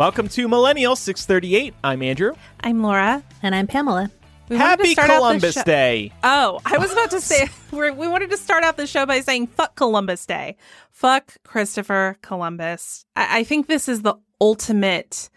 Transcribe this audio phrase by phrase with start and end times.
[0.00, 1.74] Welcome to Millennial 638.
[1.84, 2.32] I'm Andrew.
[2.60, 3.22] I'm Laura.
[3.42, 4.10] And I'm Pamela.
[4.48, 6.10] We wanted to Happy start Columbus show- Day.
[6.24, 9.20] Oh, I was about to say we're, we wanted to start out the show by
[9.20, 10.56] saying "fuck Columbus Day,"
[10.90, 13.04] fuck Christopher Columbus.
[13.14, 15.28] I, I think this is the ultimate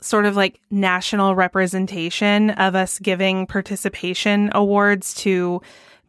[0.00, 5.60] sort of like national representation of us giving participation awards to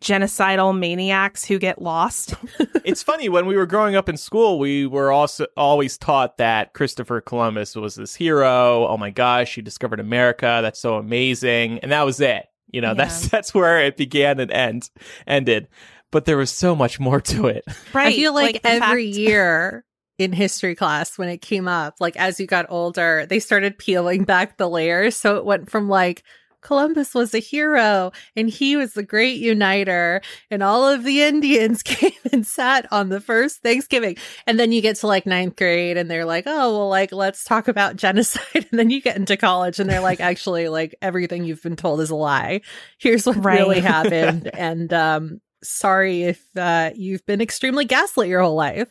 [0.06, 2.36] genocidal maniacs who get lost.
[2.86, 6.74] it's funny when we were growing up in school, we were also always taught that
[6.74, 8.88] Christopher Columbus was this hero.
[8.88, 10.60] Oh my gosh, he discovered America.
[10.62, 11.80] That's so amazing.
[11.80, 12.46] And that was it.
[12.72, 13.30] You know, that's Yeah.
[13.32, 14.90] that's where it began and end
[15.26, 15.68] ended.
[16.12, 17.66] But there was so much more to it.
[17.94, 18.08] right?
[18.08, 19.86] I feel like, the every fact- year
[20.20, 24.24] in history class when it came up, like as you got older, they started peeling
[24.24, 25.16] back the layers.
[25.18, 26.24] So it went from like
[26.66, 31.84] Columbus was a hero and he was the great uniter and all of the Indians
[31.84, 34.18] came and sat on the first Thanksgiving.
[34.48, 37.44] And then you get to like ninth grade and they're like, oh, well, like, let's
[37.44, 38.66] talk about genocide.
[38.72, 42.02] And then you get into college and they're like, actually, like everything you've been told
[42.02, 42.62] is a lie.
[42.98, 43.60] Here's what Right.
[43.60, 44.50] really happened.
[44.58, 48.88] and, um, sorry if uh, you've been extremely gaslit your whole life.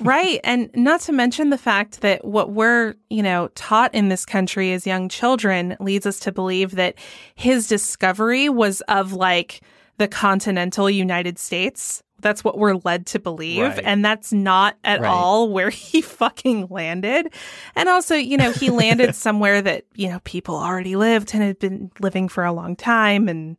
[0.00, 0.40] Right.
[0.44, 4.72] And not to mention the fact that what we're, you know, taught in this country
[4.72, 6.96] as young children leads us to believe that
[7.34, 9.60] his discovery was of like
[9.98, 12.02] the continental United States.
[12.20, 13.62] That's what we're led to believe.
[13.62, 13.82] Right.
[13.84, 15.08] And that's not at Right.
[15.08, 17.32] all where he fucking landed.
[17.76, 21.58] And also, you know, he landed somewhere that, you know, people already lived and had
[21.58, 23.56] been living for a long time and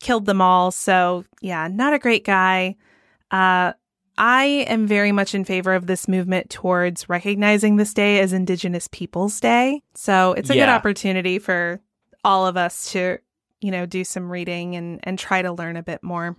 [0.00, 0.70] killed them all.
[0.70, 2.76] So, yeah, not a great guy.
[3.30, 3.74] Uh,
[4.20, 8.86] I am very much in favor of this movement towards recognizing this day as Indigenous
[8.92, 9.82] Peoples Day.
[9.94, 11.80] So it's a good opportunity for
[12.22, 13.16] all of us to,
[13.62, 16.36] you know, do some reading and, and try to learn a bit more.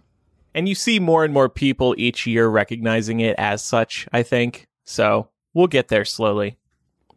[0.53, 4.67] And you see more and more people each year recognizing it as such, I think.
[4.83, 6.59] So we'll get there slowly,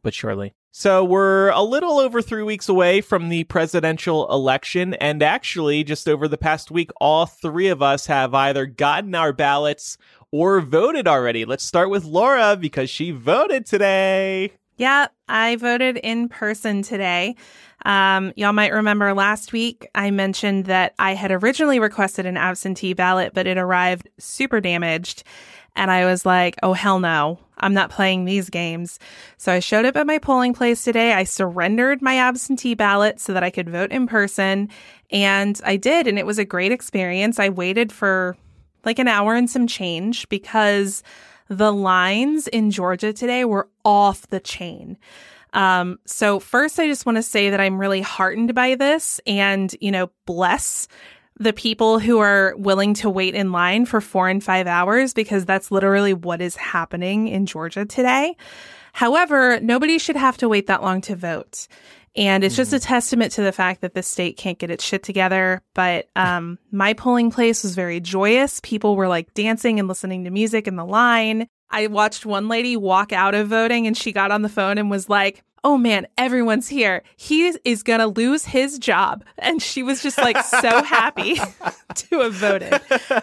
[0.02, 0.54] but surely.
[0.76, 4.94] So we're a little over three weeks away from the presidential election.
[4.94, 9.32] And actually, just over the past week, all three of us have either gotten our
[9.32, 9.98] ballots
[10.34, 11.44] or voted already.
[11.44, 14.50] Let's start with Laura because she voted today.
[14.76, 17.36] Yeah, I voted in person today.
[17.86, 22.94] Um, y'all might remember last week I mentioned that I had originally requested an absentee
[22.94, 25.22] ballot, but it arrived super damaged.
[25.76, 28.98] And I was like, oh, hell no, I'm not playing these games.
[29.36, 31.12] So I showed up at my polling place today.
[31.12, 34.68] I surrendered my absentee ballot so that I could vote in person.
[35.12, 36.08] And I did.
[36.08, 37.38] And it was a great experience.
[37.38, 38.36] I waited for
[38.84, 41.02] like an hour and some change because
[41.48, 44.98] the lines in Georgia today were off the chain.
[45.52, 49.74] Um, so first, I just want to say that I'm really heartened by this and,
[49.80, 50.88] you know, bless
[51.38, 55.44] the people who are willing to wait in line for four and five hours because
[55.44, 58.36] that's literally what is happening in Georgia today.
[58.92, 61.66] However, nobody should have to wait that long to vote.
[62.16, 65.02] And it's just a testament to the fact that the state can't get its shit
[65.02, 65.62] together.
[65.74, 68.60] But um, my polling place was very joyous.
[68.62, 71.48] People were like dancing and listening to music in the line.
[71.70, 74.90] I watched one lady walk out of voting and she got on the phone and
[74.90, 77.02] was like, Oh man, everyone's here.
[77.16, 79.24] He is going to lose his job.
[79.38, 81.34] And she was just like so happy
[81.94, 82.74] to have voted.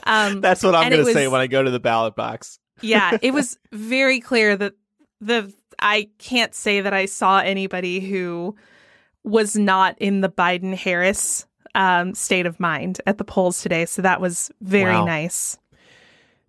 [0.04, 2.60] Um, That's what I'm going to say when I go to the ballot box.
[2.82, 4.74] yeah, it was very clear that
[5.22, 8.56] the I can't say that I saw anybody who
[9.24, 11.46] was not in the Biden Harris
[11.76, 13.86] um, state of mind at the polls today.
[13.86, 15.06] So that was very Wow.
[15.06, 15.58] nice.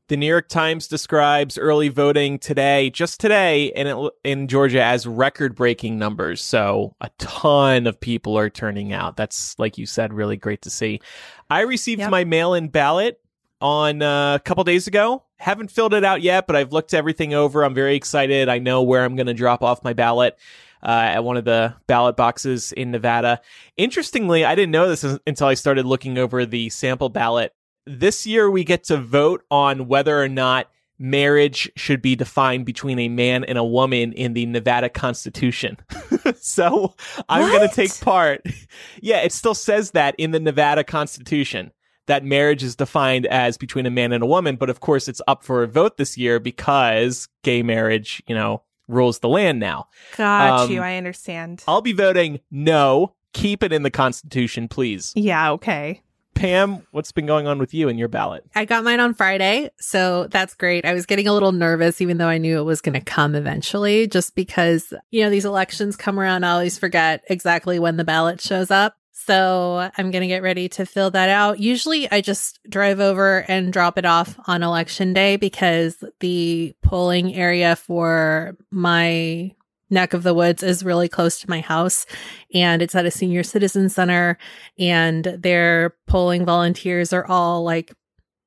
[0.08, 5.98] The New York Times describes early voting today, just today, in in Georgia as record-breaking
[5.98, 6.42] numbers.
[6.42, 9.16] So a ton of people are turning out.
[9.16, 11.00] That's like you said, really great to see.
[11.48, 12.10] I received Yep.
[12.10, 13.20] my mail-in ballot
[13.60, 15.22] on uh, a couple days ago.
[15.38, 17.64] Haven't filled it out yet, but I've looked everything over.
[17.64, 18.48] I'm very excited.
[18.50, 20.36] I know where I'm going to drop off my ballot.
[20.84, 23.40] Uh, at one of the ballot boxes in Nevada.
[23.76, 27.52] Interestingly, I didn't know this until I started looking over the sample ballot
[27.86, 30.68] this year we get to vote on whether or not
[30.98, 35.76] marriage should be defined between a man and a woman in the Nevada Constitution.
[36.36, 36.94] so
[37.28, 38.42] I'm going to take part.
[39.00, 41.72] Yeah, it still says that in the Nevada Constitution
[42.06, 44.56] that marriage is defined as between a man and a woman.
[44.56, 48.62] But of course, it's up for a vote this year because gay marriage, you know,
[48.92, 49.88] rules the land now.
[50.16, 50.80] Got um, you.
[50.80, 51.64] I understand.
[51.66, 53.14] I'll be voting no.
[53.32, 55.12] Keep it in the Constitution, please.
[55.16, 56.02] Yeah, okay.
[56.34, 58.44] Pam, what's been going on with you and your ballot?
[58.54, 60.84] I got mine on Friday, so that's great.
[60.84, 63.34] I was getting a little nervous, even though I knew it was going to come
[63.34, 66.44] eventually, just because, you know, these elections come around.
[66.44, 68.96] I always forget exactly when the ballot shows up.
[69.12, 71.60] So I'm going to get ready to fill that out.
[71.60, 77.34] Usually I just drive over and drop it off on election day because the polling
[77.34, 79.54] area for my
[79.90, 82.06] neck of the woods is really close to my house
[82.54, 84.38] and it's at a senior citizen center
[84.78, 87.92] and their polling volunteers are all like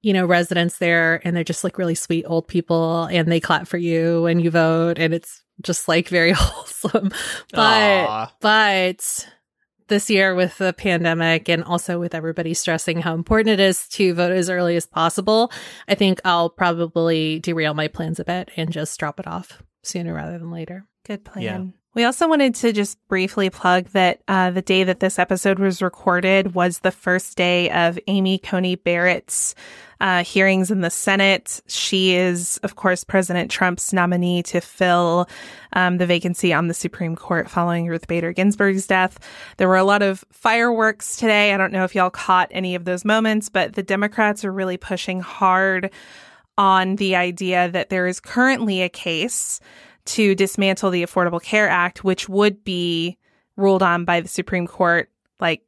[0.01, 3.67] you know residents there and they're just like really sweet old people and they clap
[3.67, 7.11] for you and you vote and it's just like very wholesome
[7.51, 8.31] but Aww.
[8.41, 9.27] but
[9.87, 14.13] this year with the pandemic and also with everybody stressing how important it is to
[14.13, 15.51] vote as early as possible,
[15.87, 20.13] I think I'll probably derail my plans a bit and just drop it off sooner
[20.13, 20.85] rather than later.
[21.05, 21.43] Good plan.
[21.95, 25.81] We also wanted to just briefly plug that uh, the day that this episode was
[25.81, 29.55] recorded was the first day of Amy Coney Barrett's
[30.01, 31.61] uh, hearings in the Senate.
[31.67, 35.29] She is, of course, President Trump's nominee to fill
[35.71, 39.17] um, the vacancy on the Supreme Court following Ruth Bader Ginsburg's death.
[39.55, 41.53] There were a lot of fireworks today.
[41.53, 44.75] I don't know if y'all caught any of those moments, but the Democrats are really
[44.75, 45.91] pushing hard
[46.57, 49.61] on the idea that there is currently a case
[50.05, 53.17] to dismantle the Affordable Care Act, which would be
[53.55, 55.09] ruled on by the Supreme Court
[55.39, 55.61] like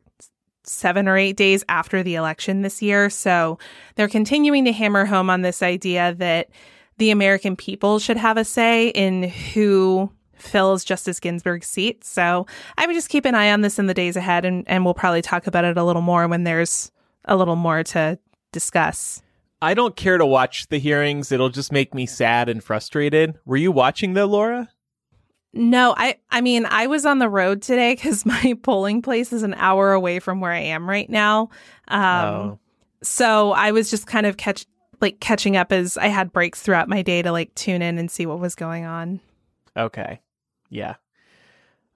[0.63, 3.09] seven or eight days after the election this year.
[3.09, 3.57] So
[3.95, 6.49] they're continuing to hammer home on this idea that
[6.97, 12.03] the American people should have a say in who fills Justice Ginsburg's seat.
[12.03, 12.45] So
[12.77, 14.93] I would just keep an eye on this in the days ahead, and, and we'll
[14.93, 16.91] probably talk about it a little more when there's
[17.25, 18.19] a little more to
[18.51, 19.21] discuss.
[19.61, 21.31] I don't care to watch the hearings.
[21.31, 23.35] It'll just make me sad and frustrated.
[23.45, 24.69] Were you watching though, Laura?
[25.53, 29.43] No, I I mean, I was on the road today cuz my polling place is
[29.43, 31.49] an hour away from where I am right now.
[31.87, 32.59] Um oh.
[33.01, 34.65] so I was just kind of catch
[35.01, 38.09] like catching up as I had breaks throughout my day to like tune in and
[38.09, 39.19] see what was going on.
[39.75, 40.21] Okay.
[40.69, 40.95] Yeah.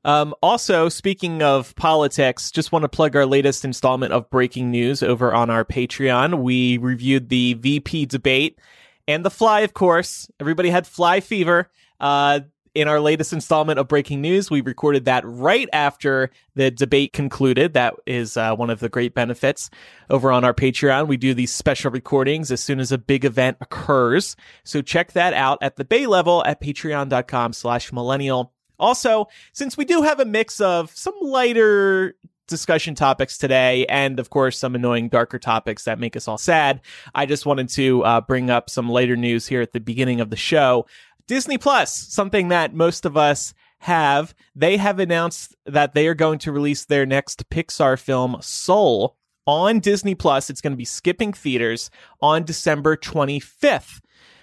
[0.03, 5.03] Um, also, speaking of politics, just want to plug our latest installment of breaking news
[5.03, 6.42] over on our Patreon.
[6.42, 8.59] We reviewed the VP debate
[9.07, 10.30] and the fly, of course.
[10.39, 11.69] Everybody had fly fever.
[12.00, 12.42] Uh,
[12.74, 17.74] in our latest installment of breaking news, we recorded that right after the debate concluded.
[17.74, 19.69] That is uh, one of the great benefits
[20.09, 21.07] over on our Patreon.
[21.07, 24.38] We do these special recordings as soon as a big event occurs.
[24.63, 29.86] So check that out at the Bay level at patreon.com slash millennial also, since we
[29.86, 32.16] do have a mix of some lighter
[32.48, 36.81] discussion topics today, and of course, some annoying, darker topics that make us all sad,
[37.16, 40.30] I just wanted to uh, bring up some lighter news here at the beginning of
[40.30, 40.86] the show.
[41.28, 46.39] Disney Plus, something that most of us have, they have announced that they are going
[46.39, 49.16] to release their next Pixar film, Soul,
[49.48, 50.50] on Disney Plus.
[50.50, 51.89] It's going to be skipping theaters
[52.22, 54.01] on December 25th.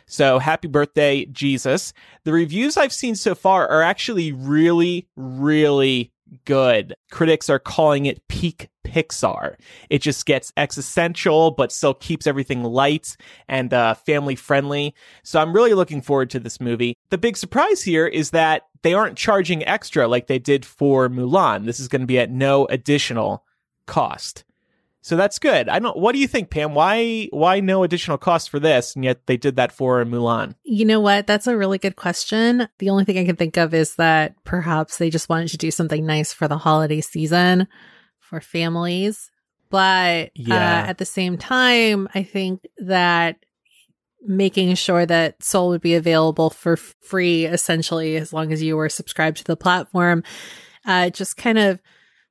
[0.08, 1.92] So happy birthday, Jesus.
[2.24, 6.12] The reviews I've seen so far are actually really, really
[6.44, 6.94] good.
[7.10, 9.56] Critics are calling it peak Pixar.
[9.90, 13.16] It just gets existential, but still keeps everything light
[13.48, 14.94] and uh, family friendly.
[15.22, 16.94] So I'm really looking forward to this movie.
[17.10, 21.66] The big surprise here is that they aren't charging extra like they did for Mulan.
[21.66, 23.44] This is going to be at no additional
[23.86, 24.44] cost.
[25.08, 25.70] So that's good.
[25.70, 25.96] I don't.
[25.96, 26.74] What do you think, Pam?
[26.74, 30.54] Why why no additional cost for this, and yet they did that for Mulan?
[30.64, 31.26] You know what?
[31.26, 32.68] That's a really good question.
[32.76, 35.70] The only thing I can think of is that perhaps they just wanted to do
[35.70, 37.68] something nice for the holiday season
[38.18, 39.30] for families.
[39.70, 40.82] But uh, yeah.
[40.84, 43.38] uh, at the same time, I think that
[44.20, 48.90] making sure that Soul would be available for free, essentially, as long as you were
[48.90, 50.22] subscribed to the platform,
[50.84, 51.80] uh, just kind of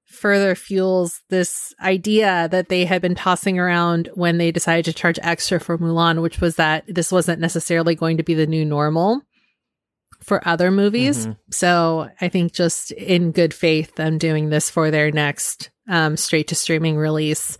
[0.08, 5.20] further fuels this idea that they had been tossing around when they decided to charge
[5.22, 9.22] extra for Mulan, which was that this wasn't necessarily going to be the new normal
[10.24, 11.28] for other movies.
[11.28, 11.34] Mm-hmm.
[11.52, 16.48] So I think just in good faith, them doing this for their next um, straight
[16.50, 17.58] to streaming release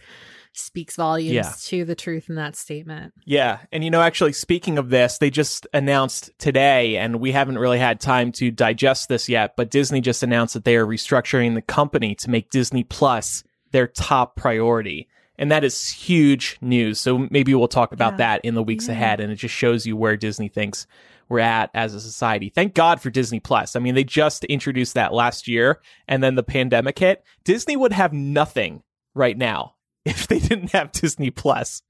[0.58, 1.54] speaks volumes yeah.
[1.66, 3.14] to the truth in that statement.
[3.26, 3.60] Yeah.
[3.72, 7.80] And, you know, actually, speaking of this, they just announced today, and we haven't really
[7.80, 11.62] had time to digest this yet, but Disney just announced that they are restructuring the
[11.62, 15.08] company to make Disney Plus their top priority.
[15.38, 17.00] And that is huge news.
[17.00, 18.18] So maybe we'll talk about Yeah.
[18.18, 18.94] that in the weeks Yeah.
[18.94, 19.20] ahead.
[19.20, 20.88] And it just shows you where Disney thinks
[21.30, 22.50] we're at as a society.
[22.50, 23.76] Thank God for Disney Plus.
[23.76, 27.24] I mean, they just introduced that last year and then the pandemic hit.
[27.44, 28.82] Disney would have nothing
[29.14, 29.74] right now
[30.08, 31.82] if they didn't have Disney Plus.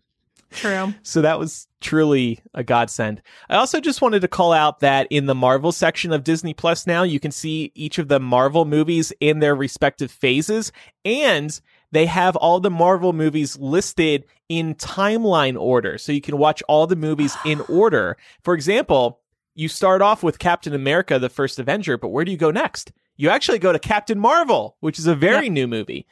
[0.51, 0.93] True.
[1.03, 3.21] So that was truly a godsend.
[3.49, 6.87] I also just wanted to call out that in the Marvel section of Disney Plus
[6.87, 10.71] now, you can see each of the Marvel movies in their respective phases,
[11.03, 11.59] and
[11.91, 15.97] they have all the Marvel movies listed in timeline order.
[15.97, 18.17] So you can watch all the movies in order.
[18.43, 19.19] For example,
[19.53, 22.91] you start off with Captain America, the first Avenger, but where do you go next?
[23.17, 26.05] You actually go to Captain Marvel, which is a very new movie.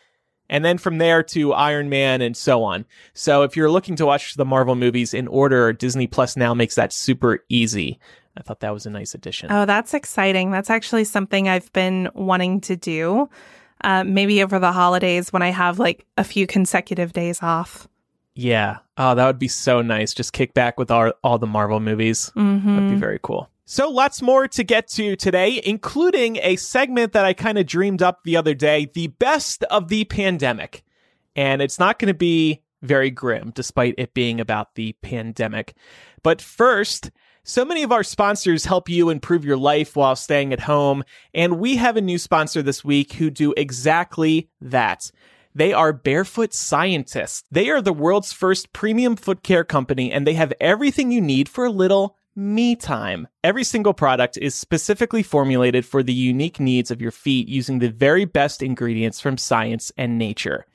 [0.49, 2.85] And then from there to Iron Man and so on.
[3.13, 6.75] So if you're looking to watch the Marvel movies in order, Disney Plus now makes
[6.75, 7.99] that super easy.
[8.37, 9.51] I thought that was a nice addition.
[9.51, 10.51] Oh, that's exciting.
[10.51, 13.29] That's actually something I've been wanting to do.
[13.83, 17.87] Uh, maybe over the holidays when I have like a few consecutive days off.
[18.33, 18.77] yeah.
[18.97, 20.13] Oh, that would be so nice.
[20.13, 22.27] Just kick back with all, all the Marvel movies.
[22.35, 22.97] That'd be Mm-hmm.
[22.97, 23.49] very cool.
[23.67, 28.03] So lots more to get to today, including a segment that I kind of dreamed
[28.03, 30.83] up the other day, the best of the pandemic.
[31.35, 35.73] And it's not going to be very grim, despite it being about the pandemic.
[36.21, 37.09] But first,
[37.43, 41.03] so many of our sponsors help you improve your life while staying at home.
[41.33, 45.09] And we have a new sponsor this week who do exactly that.
[45.55, 47.43] They are Barefoot Scientists.
[47.49, 51.49] They are the world's first premium foot care company, and they have everything you need
[51.49, 53.27] for a little me time.
[53.43, 57.89] Every single product is specifically formulated for the unique needs of your feet using the
[57.89, 60.65] very best ingredients from science and nature.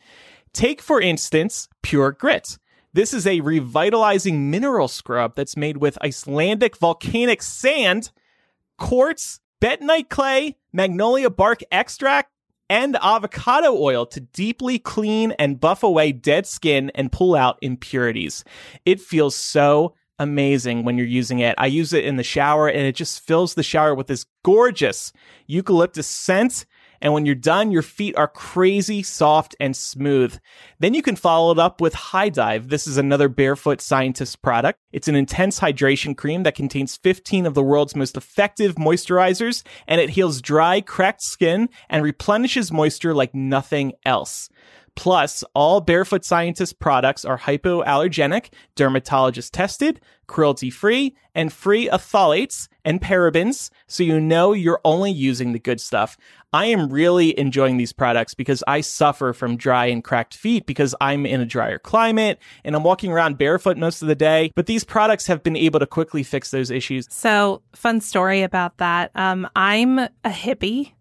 [0.52, 2.58] Take, for instance, Pure Grit.
[2.92, 8.10] This is a revitalizing mineral scrub that's made with Icelandic volcanic sand,
[8.78, 12.32] quartz, bentonite clay, magnolia bark extract,
[12.68, 18.44] and avocado oil to deeply clean and buff away dead skin and pull out impurities.
[18.86, 21.56] It feels so amazing when you're using it.
[21.58, 25.12] I use it in the shower and it just fills the shower with this gorgeous
[25.48, 26.66] eucalyptus scent.
[27.02, 30.38] And when you're done, your feet are crazy soft and smooth.
[30.80, 32.68] Then you can follow it up with High Dive.
[32.68, 34.78] This is another Barefoot Scientist product.
[34.92, 39.98] It's an intense hydration cream that contains 15 of the world's most effective moisturizers, and
[39.98, 44.50] it heals dry, cracked skin and replenishes moisture like nothing else.
[44.94, 52.68] Plus, all Barefoot Scientist products are hypoallergenic, dermatologist tested, cruelty free, and free of phthalates
[52.84, 56.16] and parabens, so you know you're only using the good stuff.
[56.52, 60.94] I am really enjoying these products because I suffer from dry and cracked feet because
[61.00, 64.52] I'm in a drier climate and I'm walking around barefoot most of the day.
[64.54, 67.06] But these products have been able to quickly fix those issues.
[67.10, 69.10] So, fun story about that.
[69.14, 70.92] Um, I'm a hippie.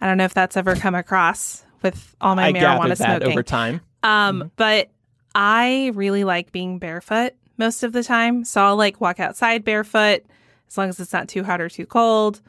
[0.00, 3.28] I don't know if that's ever come across with all my I marijuana smoking.
[3.30, 3.80] over time.
[4.02, 4.90] Um, but
[5.34, 8.44] I really like being barefoot most of the time.
[8.44, 10.24] So I'll like walk outside barefoot
[10.68, 12.40] as long as it's not too hot or too cold.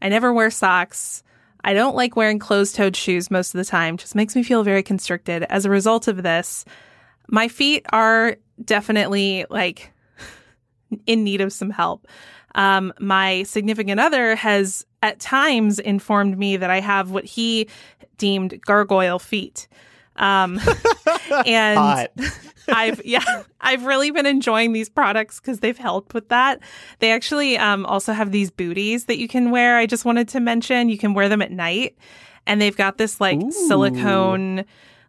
[0.00, 1.24] I never wear socks.
[1.64, 3.96] I don't like wearing closed toed shoes most of the time.
[3.96, 5.44] Just makes me feel very constricted.
[5.44, 6.64] As a result of this,
[7.28, 9.92] my feet are definitely like
[11.06, 12.06] in need of some help.
[12.54, 17.68] Um, my significant other has at times informed me that I have what he
[18.16, 19.68] deemed gargoyle feet.
[20.16, 20.60] Um,
[21.46, 22.10] and Hot.
[22.68, 26.60] I've yeah, I've really been enjoying these products because they've helped with that.
[27.00, 29.76] They actually um, also have these booties that you can wear.
[29.76, 31.98] I just wanted to mention you can wear them at night,
[32.46, 33.50] and they've got this like Ooh.
[33.50, 34.64] silicone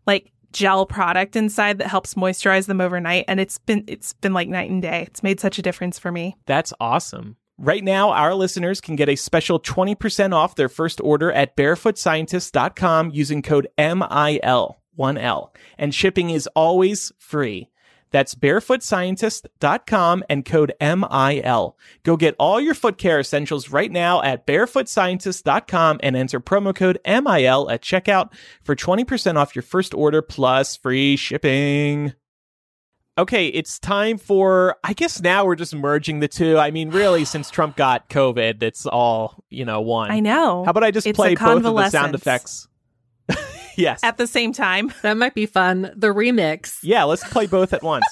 [0.08, 3.26] like gel product inside that helps moisturize them overnight.
[3.28, 5.04] And it's been it's been like night and day.
[5.08, 6.36] It's made such a difference for me.
[6.46, 7.38] That's awesome.
[7.58, 13.12] Right now, our listeners can get a special 20% off their first order at barefootscientist.com
[13.12, 17.70] using code MIL, 1L, and shipping is always free.
[18.10, 21.78] That's barefootscientist.com and code MIL.
[22.04, 27.00] Go get all your foot care essentials right now at barefootscientist.com and enter promo code
[27.06, 28.32] MIL at checkout
[28.64, 32.14] for 20% off your first order plus free shipping.
[33.16, 34.76] Okay, it's time for.
[34.84, 36.58] I guess now we're just merging the two.
[36.58, 40.10] I mean, really, since Trump got COVID, it's all you know one.
[40.10, 40.64] I know.
[40.64, 42.68] How about I just It's play a both of the sound effects?
[43.78, 44.00] yes.
[44.04, 44.92] at the same time?
[45.04, 45.94] That might be fun.
[45.96, 46.80] The remix.
[46.82, 48.06] yeah, let's play both at once.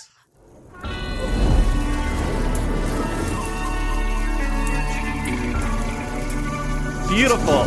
[7.10, 7.66] Beautiful.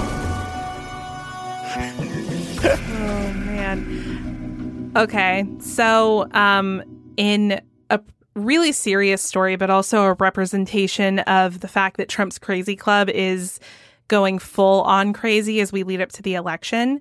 [2.67, 4.93] Oh man.
[4.97, 5.47] Okay.
[5.59, 6.83] So, um
[7.17, 8.01] in a
[8.35, 13.61] really serious story but also a representation of the fact that Trump's crazy club is
[14.09, 17.01] going full on crazy as we lead up to the election.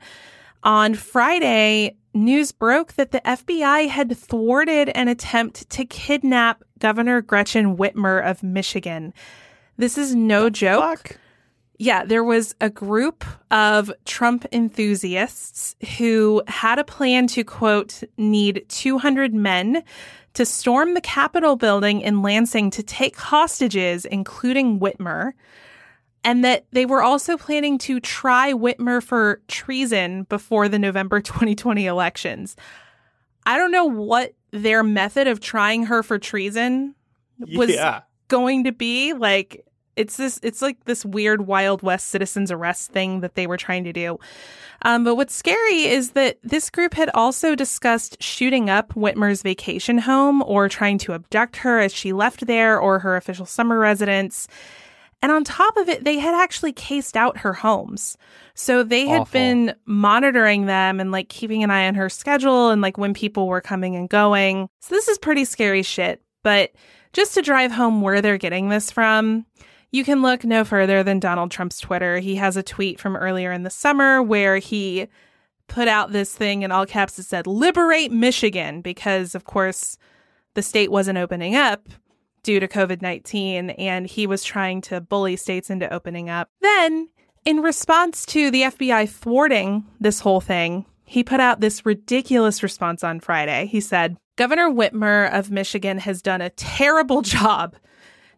[0.64, 7.76] On Friday, news broke that the FBI had thwarted an attempt to kidnap Governor Gretchen
[7.76, 9.14] Whitmer of Michigan.
[9.78, 10.82] This is no joke.
[10.82, 11.18] Fuck.
[11.80, 18.66] Yeah, there was a group of Trump enthusiasts who had a plan to, quote, need
[18.70, 19.84] 200 men
[20.34, 25.34] to storm the Capitol building in Lansing to take hostages, including Whitmer,
[26.24, 31.86] and that they were also planning to try Whitmer for treason before the November 2020
[31.86, 32.56] elections.
[33.46, 36.96] I don't know what their method of trying her for treason
[37.40, 38.02] was yeah.
[38.28, 39.14] going to be.
[39.14, 39.66] Like,
[39.96, 43.84] it's this it's like this weird wild west citizens arrest thing that they were trying
[43.84, 44.20] to do.
[44.84, 50.00] Um, but what's scary is that this group had also discussed shooting up whitmer's vacation
[50.00, 54.48] home or trying to abduct her as she left there or her official summer residence.
[55.22, 58.18] And on top of it they had actually cased out her homes.
[58.56, 59.34] So they had Awful.
[59.34, 63.48] been monitoring them and like keeping an eye on her schedule and like when people
[63.48, 64.68] were coming and going.
[64.82, 66.22] So this is pretty scary shit.
[66.44, 66.72] But
[67.14, 69.46] just to drive home where they're getting this from
[69.94, 72.18] you can look no further than Donald Trump's Twitter.
[72.18, 75.08] He has a tweet from earlier in the summer where he
[75.68, 79.98] put out this thing in all caps that said, Liberate Michigan, because, of course,
[80.56, 81.88] the state wasn't opening up
[82.42, 86.50] due to COVID 19, and he was trying to bully states into opening up.
[86.60, 87.10] Then,
[87.46, 93.04] in response to the FBI thwarting this whole thing, he put out this ridiculous response
[93.04, 93.68] on Friday.
[93.68, 97.76] He said, Governor Whitmer of Michigan has done a terrible job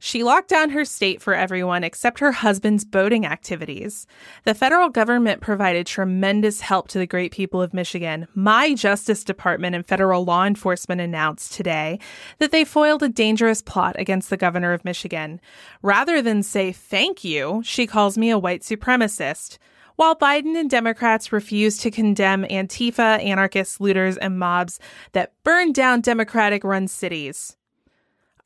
[0.06, 4.06] she locked down her state for everyone except her husband's boating activities.
[4.44, 8.28] The federal government provided tremendous help to the great people of Michigan.
[8.36, 11.98] My Justice Department and federal law enforcement announced today
[12.38, 15.42] that they foiled a dangerous plot against the governor of Michigan.
[15.82, 19.58] Rather than say thank you, she calls me a white supremacist.
[19.96, 24.80] While Biden and Democrats refuse to condemn Antifa, anarchists, looters, and mobs
[25.14, 27.58] that burn down Democratic run cities.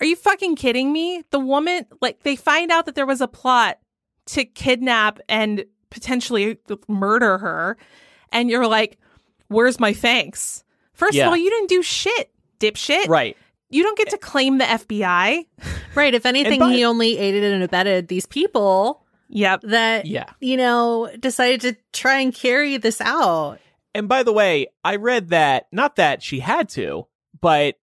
[0.01, 1.23] Are you fucking kidding me?
[1.31, 3.79] The woman, like, they find out that there was a plot
[4.27, 7.77] to kidnap and potentially murder her.
[8.31, 8.97] And you're like,
[9.47, 10.63] where's my thanks?
[10.93, 11.25] First Yeah.
[11.25, 13.07] of all, you didn't do shit, dipshit.
[13.07, 13.35] Right.
[13.71, 15.45] You don't get to claim the FBI.
[15.95, 16.13] Right.
[16.13, 19.61] If anything, by- he only aided and abetted these people Yep.
[19.63, 20.25] that, Yeah.
[20.39, 23.57] you know, decided to try and carry this out.
[23.95, 27.07] And by the way, I read that not that she had to,
[27.41, 27.78] but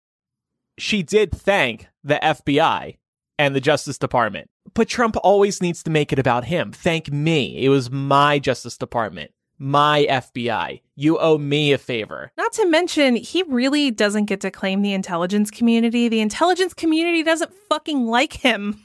[0.79, 2.97] she did thank the FBI
[3.39, 4.49] and the Justice Department.
[4.75, 6.73] But Trump always needs to make it about him.
[6.73, 7.65] Thank me.
[7.65, 10.81] It was my Justice Department, my FBI.
[10.97, 12.33] You owe me a favor.
[12.37, 16.09] Not to mention, he really doesn't get to claim the intelligence community.
[16.09, 18.83] The intelligence community doesn't fucking like him.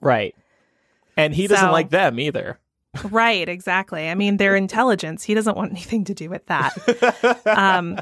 [0.00, 0.34] Right.
[1.16, 2.58] And he doesn't like them either.
[3.04, 4.08] right, exactly.
[4.08, 5.24] I mean, their intelligence.
[5.24, 7.42] He doesn't want anything to do with that.
[7.46, 7.98] um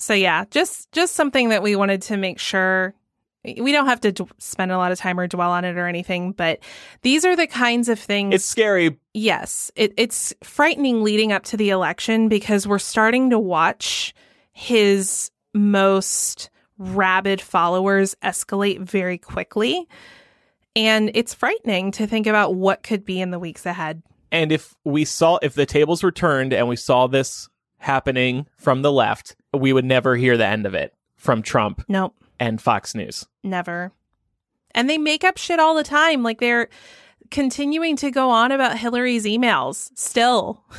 [0.00, 2.94] so yeah just just something that we wanted to make sure
[3.44, 5.86] we don't have to d- spend a lot of time or dwell on it or
[5.86, 6.58] anything but
[7.02, 8.98] these are the kinds of things It's scary.
[9.14, 14.14] yes it, it's frightening leading up to the election because we're starting to watch
[14.52, 19.86] his most rabid followers escalate very quickly
[20.76, 24.74] and it's frightening to think about what could be in the weeks ahead And if
[24.84, 27.48] we saw, if the tables were turned and we saw this
[27.80, 32.14] happening from the left, we would never hear the end of it from Trump nope
[32.38, 33.26] and Fox News.
[33.42, 33.92] Never.
[34.74, 36.22] And they make up shit all the time.
[36.22, 36.68] Like they're
[37.30, 40.64] continuing to go on about Hillary's emails still.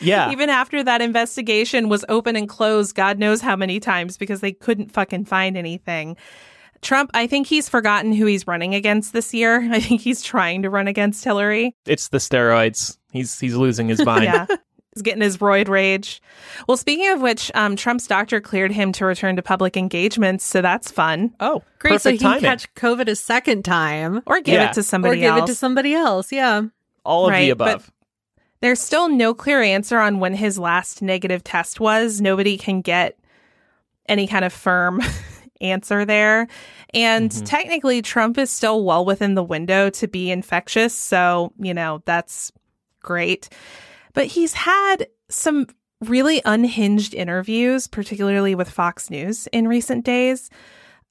[0.00, 0.32] Yeah.
[0.32, 4.52] Even after that investigation was open and closed, God knows how many times because they
[4.52, 6.16] couldn't fucking find anything.
[6.80, 9.60] Trump, I think he's forgotten who he's running against this year.
[9.72, 11.76] I think he's trying to run against Hillary.
[11.86, 12.98] it's the steroids.
[13.12, 14.24] He's he's losing his mind.
[14.24, 14.46] Yeah.
[14.94, 16.20] He's getting his roid rage.
[16.68, 20.60] Well, speaking of which, um, Trump's doctor cleared him to return to public engagements, so
[20.60, 21.34] that's fun.
[21.40, 22.00] Oh, Great.
[22.00, 24.68] so he perfect can catch COVID a second time Or give Yeah.
[24.70, 25.50] it to somebody, or somebody give else.
[25.50, 26.32] it to somebody else.
[26.32, 26.62] Yeah.
[27.04, 27.90] All of Right, the but- above.
[28.60, 32.20] There's still no clear answer on when his last negative test was.
[32.20, 33.18] Nobody can get
[34.08, 35.00] any kind of firm
[35.60, 36.46] answer there.
[36.94, 37.44] And Mhm.
[37.44, 40.94] technically, Trump is still well within the window to be infectious.
[40.94, 42.52] So, you know, that's
[43.00, 43.48] great.
[44.12, 45.66] But he's had some
[46.00, 50.50] really unhinged interviews, particularly with Fox News in recent days.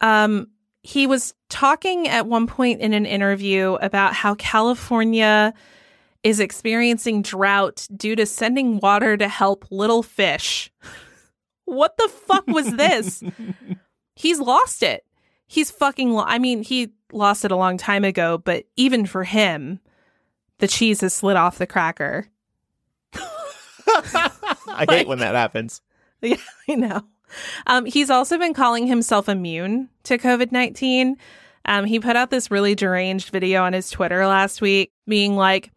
[0.02, 0.48] Um,
[0.84, 5.54] he was talking at one point in an interview about how California
[6.24, 10.72] is experiencing drought due to sending water to help little fish.
[11.66, 13.24] What the fuck was this?
[14.18, 15.06] He's lost it.
[15.48, 19.24] He's fucking lo- I mean, he lost it a long time ago, but even for
[19.24, 19.80] him,
[20.60, 22.28] the cheese has slid off the cracker.
[24.68, 25.82] I hate when that happens.
[26.24, 26.38] Yeah,
[26.70, 27.02] I know.
[27.66, 31.18] Um, he's also been calling himself immune to COVID 19.
[31.66, 35.72] Um, he put out this really deranged video on his Twitter last week, being like,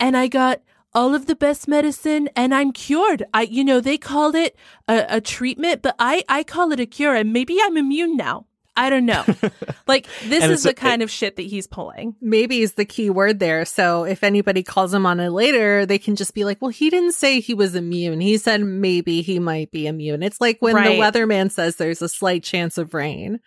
[0.00, 0.62] and I got
[0.94, 3.24] all of the best medicine and I'm cured.
[3.34, 4.56] I, you know, they called it
[4.88, 8.46] a, a treatment, but I, I call it a cure and maybe I'm immune now.
[8.76, 9.24] I don't know.
[9.86, 12.16] like this is the kind of shit that he's pulling.
[12.20, 13.64] Maybe is the key word there.
[13.64, 16.90] So if anybody calls him on it later, they can just be like, well, he
[16.90, 18.20] didn't say he was immune.
[18.20, 20.22] He said maybe he might be immune.
[20.24, 20.88] It's like when Right.
[20.88, 23.38] the weatherman says there's a slight chance of rain,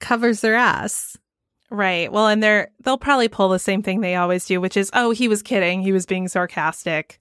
[0.00, 1.16] covers their ass.
[1.70, 2.10] Right.
[2.12, 5.10] Well, and they're they'll probably pull the same thing they always do, which is, oh,
[5.10, 5.82] he was kidding.
[5.82, 7.18] He was being sarcastic.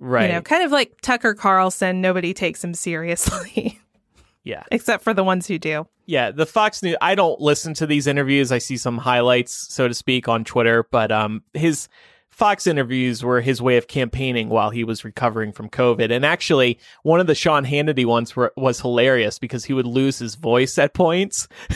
[0.00, 0.26] Right.
[0.28, 2.00] You know, kind of like Tucker Carlson.
[2.00, 3.80] Nobody takes him seriously,
[4.48, 4.62] yeah.
[4.70, 5.86] except for the ones who do.
[6.06, 6.96] Yeah, the Fox News.
[7.02, 8.50] I don't listen to these interviews.
[8.50, 10.86] I see some highlights, so to speak, on Twitter.
[10.90, 11.88] But um, his
[12.30, 16.10] Fox interviews were his way of campaigning while he was recovering from COVID.
[16.10, 20.18] And actually, one of the Sean Hannity ones were, was hilarious because he would lose
[20.18, 21.46] his voice at points,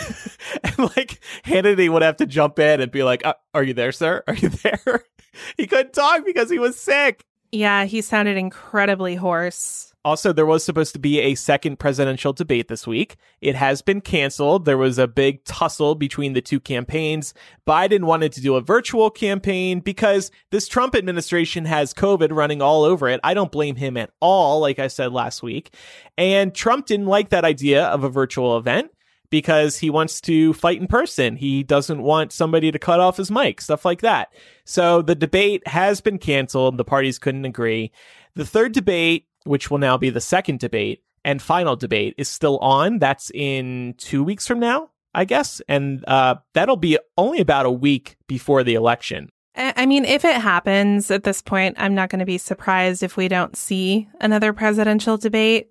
[0.64, 3.92] and like Hannity would have to jump in and be like, uh, "Are you there,
[3.92, 4.24] sir?
[4.26, 5.04] Are you there?"
[5.58, 7.26] he couldn't talk because he was sick.
[7.52, 9.92] Yeah, he sounded incredibly hoarse.
[10.04, 13.16] Also, there was supposed to be a second presidential debate this week.
[13.40, 14.64] It has been canceled.
[14.64, 17.34] There was a big tussle between the two campaigns.
[17.68, 22.82] Biden wanted to do a virtual campaign because this Trump administration has COVID running all
[22.82, 23.20] over it.
[23.22, 25.72] I don't blame him at all, like I said last week.
[26.18, 28.90] And Trump didn't like that idea of a virtual event
[29.32, 31.36] because he wants to fight in person.
[31.36, 34.30] He doesn't want somebody to cut off his mic, stuff like that.
[34.66, 36.76] So the debate has been canceled.
[36.76, 37.92] The parties couldn't agree.
[38.34, 42.58] The third debate, which will now be the second debate and final debate, is still
[42.58, 42.98] on.
[42.98, 45.62] That's in two weeks from now, I guess.
[45.66, 49.30] And uh, that'll be only about a week before the election.
[49.56, 53.16] I mean, if it happens at this point, I'm not going to be surprised if
[53.16, 55.70] we don't see another presidential debate.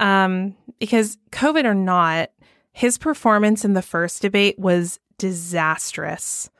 [0.00, 2.30] Um, because COVID or not,
[2.74, 6.50] his performance in the first debate was disastrous.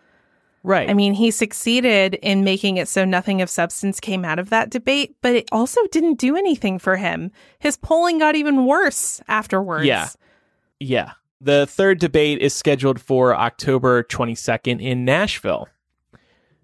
[0.63, 0.89] Right.
[0.89, 4.71] I mean, he succeeded in making it so nothing of substance came out of that
[4.71, 7.33] debate, but it also didn't do anything for him.
[7.59, 9.87] His polling got even worse afterwards.
[9.87, 10.09] Yeah.
[10.81, 11.11] Yeah.
[11.41, 15.69] The third debate is scheduled for October 22nd in Nashville.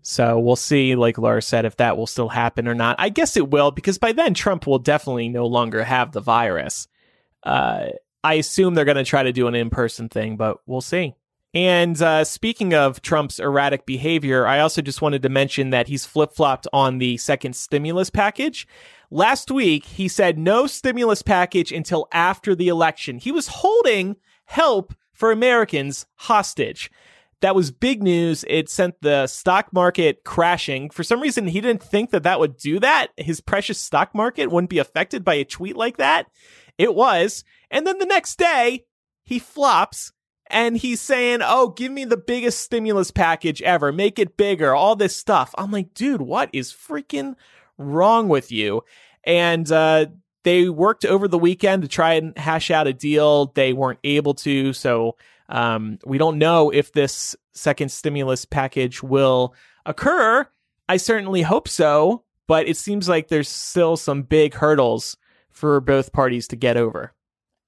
[0.02, 2.96] So we'll see, like Laura said, if that will still happen or not.
[2.98, 6.88] I guess it will, because by then Trump will definitely no longer have the virus.
[7.42, 7.88] Uh,
[8.22, 11.14] I assume they're going to try to do an in person thing, but we'll see.
[11.52, 16.06] And uh, speaking of Trump's erratic behavior, I also just wanted to mention that he's
[16.06, 18.68] flip flopped on the second stimulus package.
[19.10, 23.18] Last week, he said no stimulus package until after the election.
[23.18, 26.90] He was holding help for Americans hostage.
[27.40, 28.44] That was big news.
[28.48, 30.90] It sent the stock market crashing.
[30.90, 33.08] For some reason, he didn't think that that would do that.
[33.16, 36.26] His precious stock market wouldn't be affected by a tweet like that.
[36.78, 37.42] It was.
[37.70, 38.84] And then the next day,
[39.24, 40.12] he flops
[40.48, 43.92] and he's saying, Oh, give me the biggest stimulus package ever.
[43.92, 44.74] Make it bigger.
[44.74, 45.54] All this stuff.
[45.56, 47.36] I'm like, dude, what is freaking
[47.78, 48.82] wrong with you?
[49.24, 50.06] And, uh,
[50.42, 53.52] they worked over the weekend to try and hash out a deal.
[53.54, 54.72] They weren't able to.
[54.72, 55.16] So,
[55.50, 59.54] um, we don't know if this second stimulus package will
[59.84, 60.48] occur.
[60.88, 65.16] I certainly hope so, but it seems like there's still some big hurdles
[65.50, 67.12] for both parties to get over.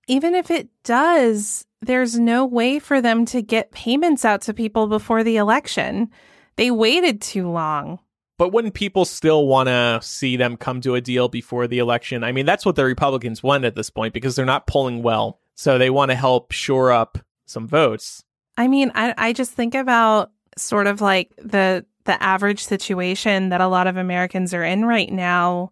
[0.09, 4.87] Even if it does, there's no way for them to get payments out to people
[4.87, 6.11] before the election.
[6.57, 7.99] They waited too long.
[8.39, 12.25] But wouldn't people still want to see them come to a deal before the election?
[12.25, 15.39] I mean, that's what the Republicans want at this point because they're not polling well.
[15.55, 18.25] So they want to help shore up some votes.
[18.57, 23.61] I mean, I I just think about sort of like the the average situation that
[23.61, 25.71] a lot of Americans are in right now.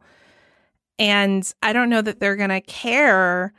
[0.98, 3.52] And I don't know that they're going to care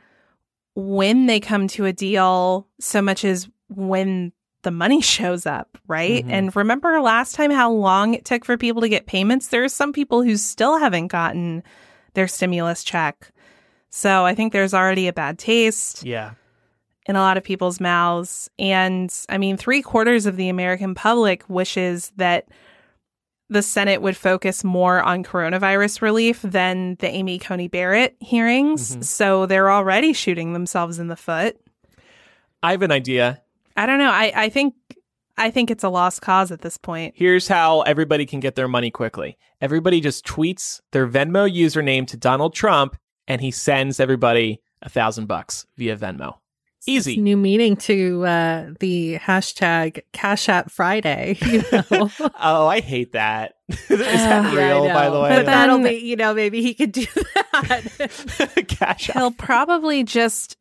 [0.74, 4.32] when they come to a deal so much as when
[4.62, 6.24] the money shows up, right?
[6.24, 6.30] Mhm.
[6.32, 9.48] And remember last time how long it took for people to get payments?
[9.48, 11.62] There are some people who still haven't gotten
[12.14, 13.30] their stimulus check.
[13.90, 16.32] So I think there's already a bad taste Yeah.
[17.06, 18.48] in a lot of people's mouths.
[18.58, 22.46] And I mean, three quarters of the American public wishes that
[23.52, 28.96] the Senate would focus more on coronavirus relief than the Amy Coney Barrett hearings.
[28.96, 29.04] Mhm.
[29.04, 31.56] So they're already shooting themselves in the foot.
[32.62, 33.42] I have an idea.
[33.76, 34.10] I don't know.
[34.10, 34.74] I, I think
[35.38, 37.14] I think it's a lost cause at this point.
[37.16, 39.38] Here's how everybody can get their money quickly.
[39.62, 45.26] Everybody just tweets their Venmo username to Donald Trump and he sends everybody a thousand
[45.26, 46.34] bucks via Venmo.
[46.86, 47.16] Easy.
[47.16, 51.38] New meaning to uh, the hashtag Cash App Friday.
[51.52, 52.10] You know?
[52.40, 53.54] oh, I hate that.
[53.68, 55.28] Is that Uh, Yeah, real, by the way?
[55.36, 57.06] But that'll be, you know, maybe he could do
[57.52, 58.64] that.
[58.68, 59.16] Cash App.
[59.16, 60.56] He'll probably just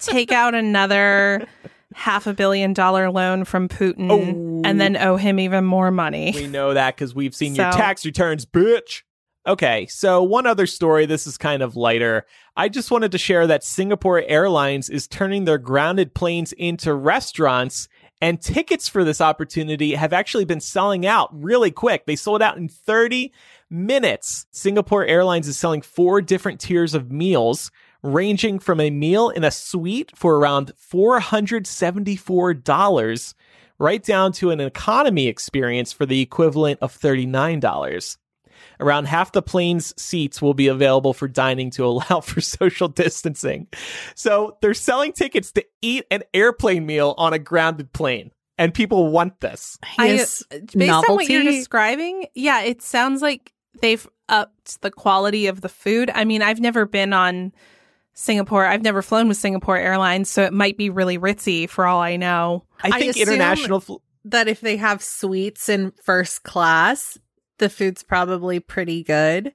[0.00, 1.46] take out another
[1.94, 4.62] half a billion dollar loan from Putin Oh.
[4.68, 6.32] and then owe him even more money.
[6.34, 9.02] We know that because we've seen your tax returns, bitch.
[9.44, 11.04] Okay, so one other story.
[11.04, 12.26] This is kind of lighter.
[12.56, 17.88] I just wanted to share that Singapore Airlines is turning their grounded planes into restaurants,
[18.20, 22.06] and tickets for this opportunity have actually been selling out really quick.
[22.06, 23.32] They sold out in 30
[23.68, 24.46] minutes.
[24.52, 29.50] Singapore Airlines is selling four different tiers of meals, ranging from a meal in a
[29.50, 33.34] suite for around $474
[33.78, 38.18] right down to an economy experience for the equivalent of $39.
[38.82, 43.68] Around half the plane's seats will be available for dining to allow for social distancing.
[44.14, 48.30] So they're selling tickets to eat an airplane meal on a grounded plane.
[48.58, 49.78] And people want this.
[49.98, 50.42] I- Yes,
[50.76, 55.68] Based on what you're describing, yeah, it sounds like they've upped the quality of the
[55.68, 56.10] food.
[56.14, 57.52] I mean, I've never been on
[58.14, 58.66] Singapore.
[58.66, 62.16] I've never flown with Singapore Airlines, so it might be really ritzy for all I
[62.16, 62.64] know.
[62.82, 63.80] I I think assume- international.
[63.80, 67.18] Fl- that if they have suites in first class,
[67.62, 69.54] the food's probably pretty good.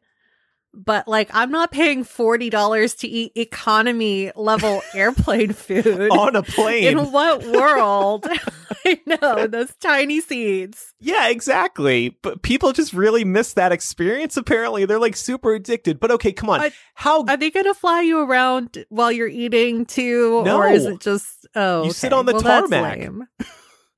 [0.73, 6.09] But like, I'm not paying forty dollars to eat economy level airplane food.
[6.11, 6.85] on a plane.
[6.97, 8.25] In what world?
[8.85, 10.93] I know those tiny seeds.
[11.01, 12.17] Yeah, exactly.
[12.21, 14.37] But people just really miss that experience.
[14.37, 15.99] Apparently, they're like super addicted.
[15.99, 16.69] But okay, come on.
[16.93, 21.01] How Are they going to fly you around while you're eating too, or is it
[21.01, 21.83] just oh?
[21.83, 23.11] You sit on the well, tarmac.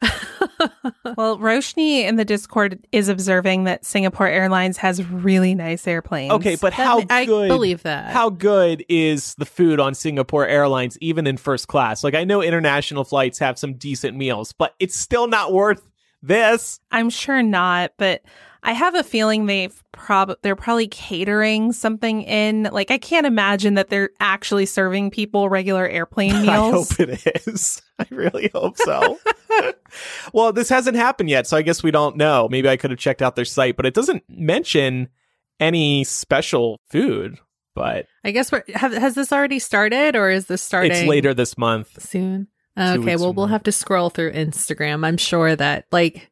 [0.01, 0.11] Lame.
[1.17, 6.31] Well, Roshni in the Discord is observing that Singapore Airlines has really nice airplanes.
[6.33, 7.47] okay, but That- how I good?
[7.49, 8.11] believe that.
[8.11, 12.03] How good is the food on Singapore Airlines, even in first class?
[12.03, 15.81] Like, I know international flights have some decent meals, but it's still not worth
[16.21, 16.79] this.
[16.91, 18.21] I'm sure not, but
[18.61, 22.63] I have a feeling they've prob they're probably catering something in.
[22.71, 26.91] Like I can't imagine that they're actually serving people regular airplane meals.
[26.99, 27.81] I hope it is.
[27.99, 29.19] I really hope so.
[30.33, 32.47] well, this hasn't happened yet, so I guess we don't know.
[32.49, 35.09] Maybe I could have checked out their site, but it doesn't mention
[35.59, 37.37] any special food.
[37.75, 40.91] But I guess we're have, has this already started, or is this starting?
[40.91, 42.01] it's later this month.
[42.01, 42.47] soon.
[42.77, 45.05] Okay, well, we'll have to scroll through Instagram.
[45.05, 46.31] I'm sure that like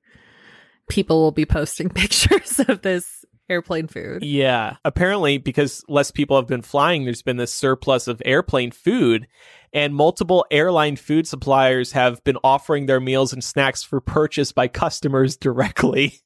[0.90, 4.24] people will be posting pictures of this airplane food.
[4.24, 4.78] Yeah.
[4.84, 9.28] Apparently, because less people have been flying, there's been this surplus of airplane food,
[9.74, 14.68] and multiple airline food suppliers have been offering their meals and snacks for purchase by
[14.68, 16.20] customers directly.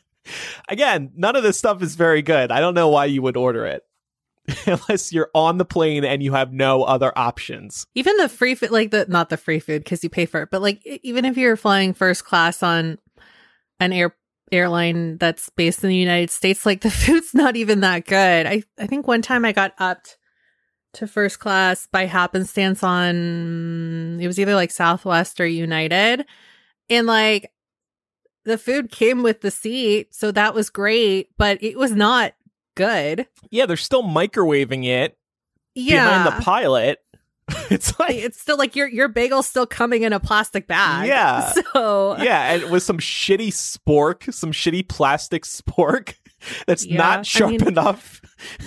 [0.68, 2.50] Again, none of this stuff is very good.
[2.50, 3.82] I don't know why you would order it.
[4.66, 7.86] Unless you're on the plane and you have no other options.
[7.94, 10.50] Even the free food, like the not the free food because you pay for it,
[10.52, 12.98] but like even if you're flying first class on
[13.80, 14.16] an air
[14.52, 18.46] airline that's based in the United States, like the food's not even that good.
[18.46, 20.18] I I think one time I got upped
[20.94, 26.24] to first class by happenstance on it was either like Southwest or United,
[26.88, 27.52] and like
[28.44, 32.34] the food came with the seat, so that was great, but it was not
[32.76, 33.26] good.
[33.50, 35.18] Yeah, they're still microwaving it
[35.74, 37.00] Yeah, behind the pilot.
[37.70, 41.08] it's like it's still like your your bagel's still coming in a plastic bag.
[41.08, 41.52] Yeah.
[41.72, 46.14] So yeah, and with some shitty spork, some shitty plastic spork
[46.66, 48.20] that's Yeah, not I sharp mean- enough.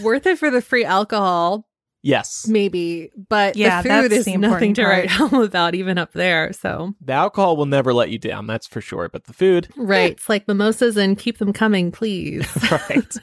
[0.04, 1.66] worth it for the free alcohol,
[2.02, 2.48] Yes.
[2.48, 6.14] maybe, but Yeah, the that's food is the nothing to write home about even up
[6.14, 6.54] there.
[6.54, 9.10] So The alcohol will never let you down, that's for sure.
[9.10, 12.48] But the food, right, it's like mimosas and keep them coming, please.
[12.72, 13.16] right.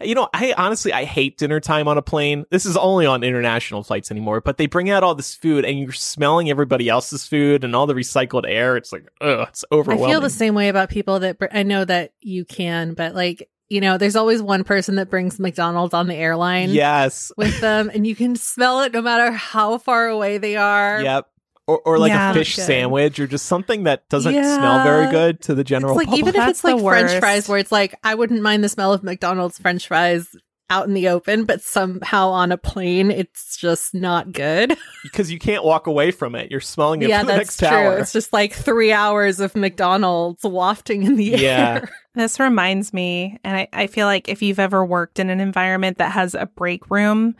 [0.00, 2.44] you know, I honestly I hate dinner time on a plane.
[2.50, 5.78] This is only on international flights anymore, but they bring out all this food and
[5.78, 8.76] you're smelling everybody else's food and all the recycled air.
[8.76, 10.06] It's like, ugh, it's overwhelming.
[10.06, 13.14] I feel the same way about people that br- I know that you can, but
[13.14, 17.32] like you know, there's always one person that brings McDonald's on the airline Yes.
[17.36, 21.00] with them, and you can smell it no matter how far away they are.
[21.02, 21.26] Yep.
[21.68, 24.56] Or, or like Yeah, a fish sandwich or just something that doesn't Yeah.
[24.56, 26.18] smell very good to the It's general like public.
[26.20, 28.68] even if That's it's like the French fries, where it's like I wouldn't mind the
[28.68, 30.28] smell of McDonald's French fries
[30.68, 34.76] out in the open, but somehow on a plane, it's just not good.
[35.02, 36.50] because you can't walk away from it.
[36.50, 37.68] You're smelling it yeah, for the that's next true.
[37.68, 37.98] hour.
[37.98, 41.80] It's just like three hours of McDonald's wafting in the Yeah.
[41.82, 41.90] air.
[42.16, 45.98] This reminds me, and I, I feel like if you've ever worked in an environment
[45.98, 47.36] that has a break room,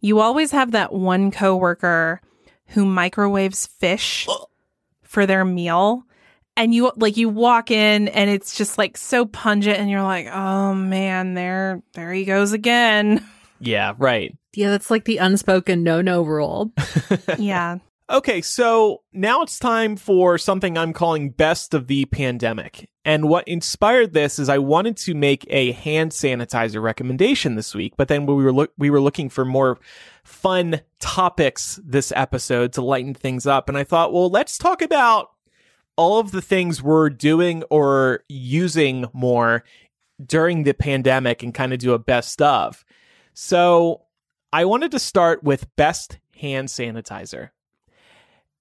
[0.00, 2.20] you always have that one coworker
[2.70, 4.26] who microwaves fish
[5.02, 6.02] for their meal.
[6.56, 10.26] And you like you walk in and it's just like so pungent and you're like,
[10.28, 13.26] oh man, there there he goes again.
[13.60, 14.34] yeah, right.
[14.54, 16.72] Yeah, that's like the unspoken no no rule.
[17.38, 17.78] yeah.
[18.08, 22.88] Okay, so now it's time for something I'm calling Best of the Pandemic.
[23.04, 27.94] And what inspired this is I wanted to make a hand sanitizer recommendation this week,
[27.96, 29.78] but then we were look we were looking for more
[30.22, 35.30] fun topics this episode to lighten things up, and I thought, well, let's talk about
[35.96, 39.64] all of the things we're doing or using more
[40.24, 42.84] during the pandemic and kind of do a best of.
[43.34, 44.02] So,
[44.52, 47.50] I wanted to start with best hand sanitizer.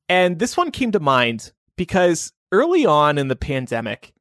[0.09, 4.13] And this one came to mind because early on in the pandemic,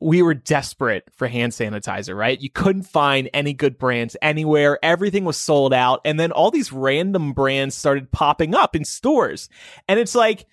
[0.00, 2.40] we were desperate for hand sanitizer, right?
[2.40, 4.78] You couldn't find any good brands anywhere.
[4.82, 6.00] Everything was sold out.
[6.04, 9.48] And then all these random brands started popping up in stores.
[9.88, 10.46] And it's like,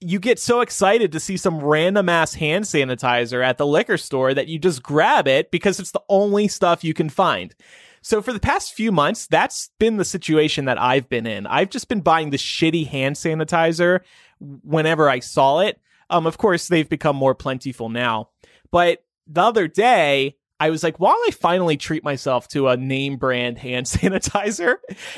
[0.00, 4.34] you get so excited to see some random ass hand sanitizer at the liquor store
[4.34, 7.54] that you just grab it because it's the only stuff you can find.
[8.02, 11.46] So for the past few months, that's been the situation that I've been in.
[11.46, 14.00] I've just been buying the shitty hand sanitizer
[14.38, 15.80] whenever I saw it.
[16.08, 18.28] Um, of course, they've become more plentiful now.
[18.70, 23.16] But the other day, I was like, while I finally treat myself to a name
[23.16, 24.76] brand hand sanitizer,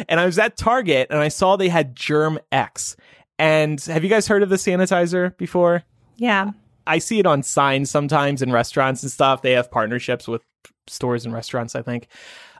[0.09, 2.97] and I was at Target and I saw they had Germ X.
[3.39, 5.85] And have you guys heard of the sanitizer before?
[6.17, 6.51] Yeah.
[6.87, 9.43] I see it on signs sometimes in restaurants and stuff.
[9.43, 10.43] They have partnerships with
[10.87, 12.09] stores and restaurants, I think.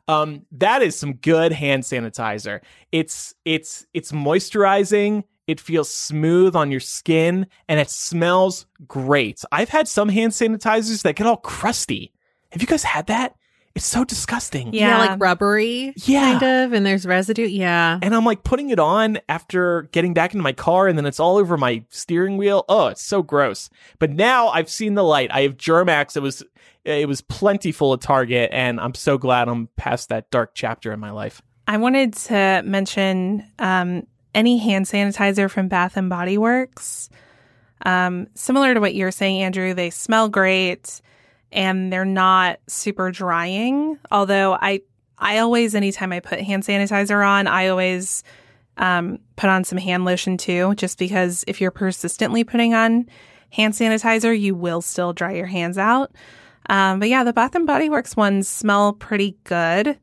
[0.07, 2.61] Um, that is some good hand sanitizer.
[2.93, 5.25] It's it's it's moisturizing.
[5.47, 9.43] It feels smooth on your skin and it smells great.
[9.51, 12.13] I've had some hand sanitizers that get all crusty.
[12.53, 13.35] Have you guys had that?
[13.79, 14.75] It's so disgusting.
[14.75, 14.99] Yeah.
[14.99, 16.39] like rubbery, Yeah.
[16.39, 17.47] kind of, and there's residue.
[17.47, 18.01] Yeah.
[18.03, 21.21] And I'm like putting it on after getting back into my car, and then it's
[21.21, 22.65] all over my steering wheel.
[22.69, 23.71] Oh, it's so gross.
[24.01, 25.31] But now I've seen the light.
[25.33, 26.17] I have Germ X.
[26.17, 26.43] It was
[26.85, 30.99] it was plentiful at Target, and I'm so glad I'm past that dark chapter in
[30.99, 31.41] my life.
[31.69, 37.11] I wanted to mention um, any hand sanitizer from Bath and Body Works.
[37.87, 41.01] Um, similar to what you're saying, Andrew, they smell great
[41.53, 43.99] and they're not super drying.
[44.11, 44.83] Although I,
[45.19, 48.23] I always, anytime I put hand sanitizer on, I always
[48.77, 53.09] um, put on some hand lotion too, just because if you're persistently putting on
[53.51, 56.13] hand sanitizer, you will still dry your hands out.
[56.69, 59.99] Um, but yeah, the Bath and Body Works ones smell pretty good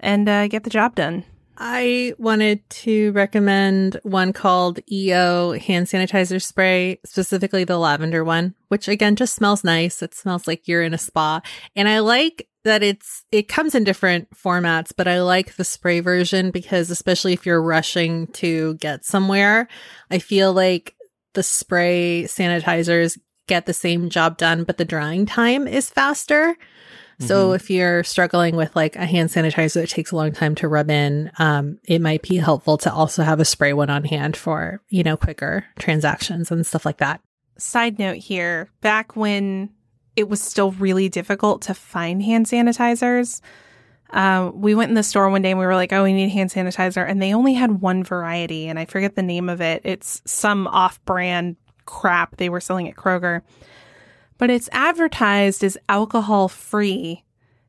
[0.00, 1.24] and uh, get the job done.
[1.62, 8.88] I wanted to recommend one called EO hand sanitizer spray, specifically the lavender one, which
[8.88, 10.02] again just smells nice.
[10.02, 11.42] It smells like you're in a spa.
[11.76, 16.00] And I like that it's it comes in different formats, but I like the spray
[16.00, 19.68] version because especially if you're rushing to get somewhere,
[20.10, 20.96] I feel like
[21.34, 23.18] the spray sanitizers
[23.48, 26.56] get the same job done, but the drying time is faster.
[27.20, 27.56] So Mhm.
[27.56, 30.90] if you're struggling with like a hand sanitizer that takes a long time to rub
[30.90, 34.80] in, um, it might be helpful to also have a spray one on hand for,
[34.88, 37.20] you know, quicker transactions and stuff like that.
[37.58, 39.68] Side note here back when
[40.16, 43.40] it was still really difficult to find hand sanitizers,
[44.10, 46.30] um, we went in the store one day and we were like, oh, we need
[46.30, 47.06] hand sanitizer.
[47.08, 49.82] And they only had one variety, and I forget the name of it.
[49.84, 53.42] It's some off brand crap they were selling at Kroger.
[54.40, 57.24] But it's advertised as alcohol free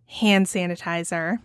[0.05, 1.39] hand sanitizer.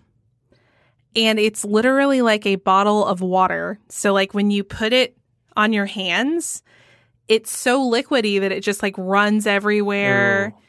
[1.17, 3.81] And it's literally like a bottle of water.
[3.89, 5.17] So, like when you put it
[5.57, 6.63] on your hands,
[7.27, 10.55] it's so liquidy that it just like runs everywhere.
[10.57, 10.63] Ooh.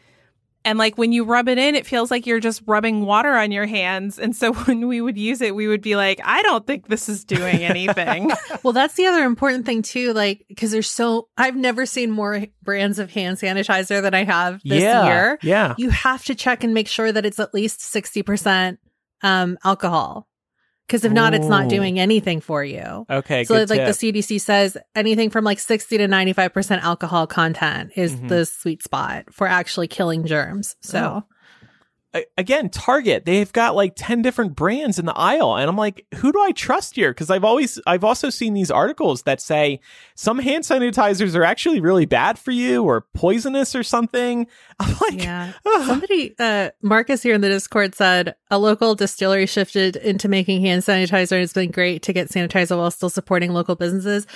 [0.67, 3.51] And like when you rub it in, it feels like you're just rubbing water on
[3.51, 4.19] your hands.
[4.19, 7.07] And so when we would use it, we would be like, I don't think this
[7.07, 8.31] is doing anything.
[8.63, 12.47] Well, that's the other important thing too, like, because there's so, I've never seen more
[12.63, 15.39] brands of hand sanitizer than I have this yeah, year.
[15.41, 15.75] Yeah.
[15.77, 18.77] You have to check and make sure that it's at least 60%
[19.21, 20.26] um, alcohol.
[20.87, 23.05] Because if not, it's not doing anything for you.
[23.09, 23.43] Okay.
[23.43, 23.87] so like tip.
[23.87, 28.29] the CDC says anything from like 60 to 95% alcohol content is Mhm.
[28.29, 30.75] the sweet spot for actually killing germs.
[30.81, 31.23] So Oh.
[32.37, 35.55] Again, Target, they've got like 10 different brands in the aisle.
[35.55, 37.11] And I'm like, who do I trust here?
[37.11, 39.79] Because I've always, I've also seen these articles that say
[40.15, 44.47] some hand sanitizers are actually really bad for you or poisonous or something.
[44.79, 45.53] I'm like, yeah.
[45.65, 45.87] ugh.
[45.87, 50.83] Somebody, uh, Marcus here in the Discord said a local distillery shifted into making hand
[50.83, 51.33] sanitizer.
[51.33, 54.27] and It's been great to get sanitizer while still supporting local businesses.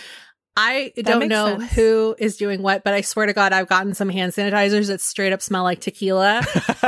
[0.57, 1.73] I don't know sense.
[1.73, 4.99] who is doing what, but I swear to God, I've gotten some hand sanitizers that
[4.99, 6.41] straight up smell like tequila.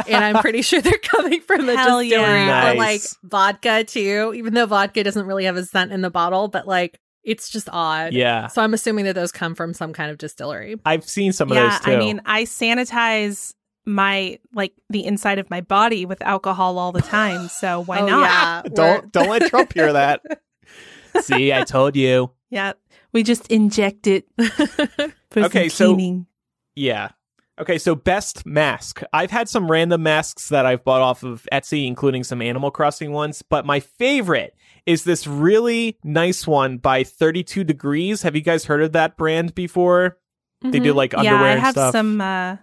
[0.08, 2.72] and I'm pretty sure they're coming from the Hell distillery yeah.
[2.72, 6.50] or like vodka too, even though vodka doesn't really have a scent in the bottle,
[6.50, 8.12] but like it's just odd.
[8.14, 8.48] yeah.
[8.48, 10.76] So I'm assuming that those come from some kind of distillery.
[10.86, 11.92] I've seen some of yeah, those too.
[11.94, 13.54] I mean, I sanitize
[13.86, 17.48] my like the inside of my body with alcohol all the time.
[17.48, 18.22] So why Oh, not?
[18.24, 18.62] yeah.
[18.74, 20.22] don't, don't let Trump hear that.
[21.22, 22.32] See, I told you.
[22.54, 22.74] Yeah,
[23.12, 24.26] we just inject it.
[24.38, 26.28] for Okay, some so- cleaning.
[26.76, 27.10] Yeah.
[27.60, 29.04] Okay, so best mask.
[29.14, 33.12] I've had some random masks that I've bought off of Etsy, including some Animal Crossing
[33.12, 34.56] ones, but my favorite
[34.88, 38.24] is this really nice one by 32 Degrees.
[38.24, 40.18] Have you guys heard of that brand before?
[40.64, 40.96] They do Mhm.
[40.96, 41.92] like yeah, underwear I have stuff.
[41.92, 42.20] some.
[42.22, 42.58] uh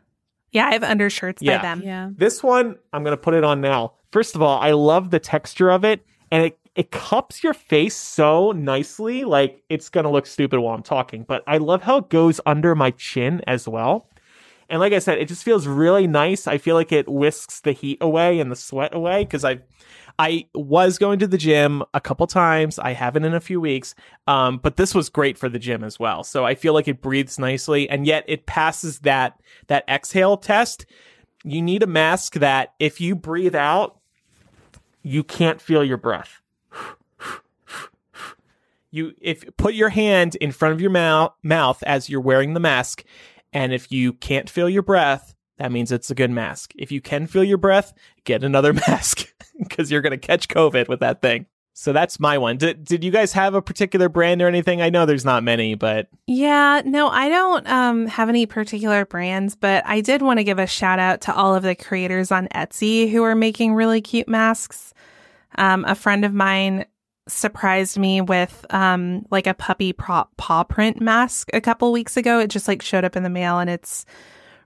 [0.50, 1.58] Yeah, I have undershirts Yeah.
[1.58, 1.82] by them.
[1.84, 2.10] Yeah.
[2.16, 3.92] This one, I'm going to put it on now.
[4.10, 7.94] First of all, I love the texture of it and it it cups your face
[7.94, 11.98] so nicely like it's going to look stupid while I'm talking, but I love how
[11.98, 14.08] it goes under my chin as well.
[14.70, 16.46] And like I said, it just feels really nice.
[16.46, 19.58] I feel like it whisks the heat away and the sweat away because I
[20.18, 22.78] I was going to the gym a couple times.
[22.78, 23.94] I haven't in a few weeks.
[24.26, 26.24] Um, but this was great for the gym as well.
[26.24, 30.86] So I feel like it breathes nicely and yet it passes that that exhale test.
[31.44, 34.00] You need a mask that if you breathe out,
[35.02, 36.39] you can't feel your breath.
[38.90, 42.60] You if put your hand in front of your mouth mouth as you're wearing the
[42.60, 43.04] mask
[43.52, 46.72] and if you can't feel your breath, that means it's a good mask.
[46.76, 47.92] If you can feel your breath,
[48.24, 51.46] get another mask because you're going to catch COVID with that thing.
[51.72, 52.56] So that's my one.
[52.58, 54.82] Did, did you guys have a particular brand or anything?
[54.82, 59.54] I know there's not many, but Yeah, no, I don't um, have any particular brands,
[59.54, 62.48] but I did want to give a shout out to all of the creators on
[62.48, 64.92] Etsy who are making really cute masks.
[65.56, 66.84] Um, a friend of mine
[67.32, 72.38] surprised me with um, like a puppy paw, paw print mask a couple weeks ago.
[72.40, 74.04] It just like showed up in the mail and it's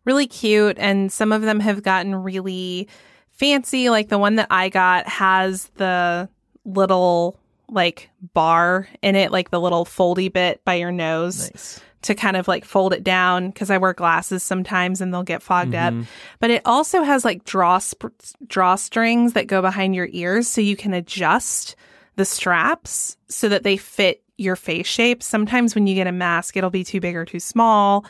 [0.05, 0.77] really cute.
[0.79, 2.89] And some of them have gotten really
[3.33, 3.91] fancy.
[3.91, 6.29] Like the one that I got has the
[6.65, 7.39] little
[7.69, 11.81] like bar in it, like the little foldy bit by your nose nice.
[12.03, 15.43] to kind of like fold it down because I wear glasses sometimes and they'll get
[15.43, 15.95] fogged up.
[15.95, 16.07] Mhm.
[16.41, 18.12] But it also has like draw sp-
[18.47, 21.75] drawstrings that go behind your ears so you can adjust
[22.17, 25.23] the straps so that they fit your face shape.
[25.23, 28.05] Sometimes when you get a mask, it'll be too big or too small.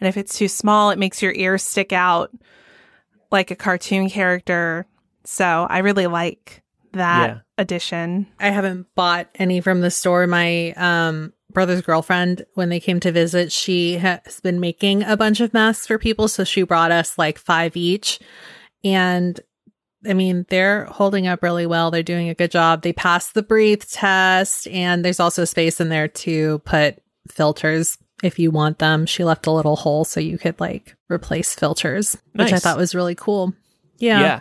[0.00, 2.30] And if it's too small, it makes your ears stick out
[3.30, 4.86] like a cartoon character.
[5.24, 7.38] So I really like that Yeah.
[7.58, 8.26] addition.
[8.38, 10.26] I haven't bought any from the store.
[10.26, 15.40] My um brother's girlfriend, when they came to visit, she has been making a bunch
[15.40, 16.28] of masks for people.
[16.28, 18.18] So she brought us like five each.
[18.82, 19.40] And
[20.06, 21.90] I mean, they're holding up really well.
[21.90, 22.82] They're doing a good job.
[22.82, 26.98] They passed the breathe test, and there's also space in there to put
[27.28, 29.06] filters if you want them.
[29.06, 32.94] She left a little hole so you could like replace filters, which I thought was
[32.94, 33.52] really cool.
[33.98, 34.20] Yeah.
[34.20, 34.40] Yeah.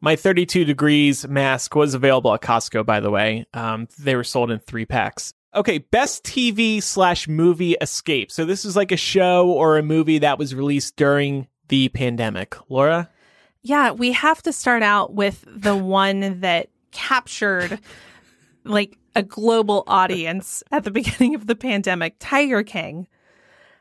[0.00, 3.46] My 32 degrees mask was available at Costco, by the way.
[3.54, 5.32] Um, they were sold in three packs.
[5.54, 8.30] Okay, best TV slash movie escape.
[8.30, 12.56] So this is like a show or a movie that was released during the pandemic.
[12.68, 13.08] Laura?
[13.66, 17.80] Yeah, we have to start out with the one that captured
[18.64, 23.08] like a global audience at the beginning of the pandemic, Tiger King.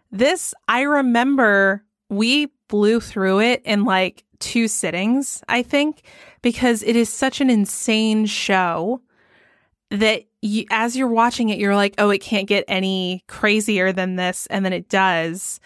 [0.09, 6.03] This, I remember we blew through it in like two sittings, I think,
[6.41, 9.01] because it is such an insane show
[9.89, 14.15] that you, as you're watching it, you're like, oh, it can't get any crazier than
[14.15, 14.47] this.
[14.47, 15.59] And then it does.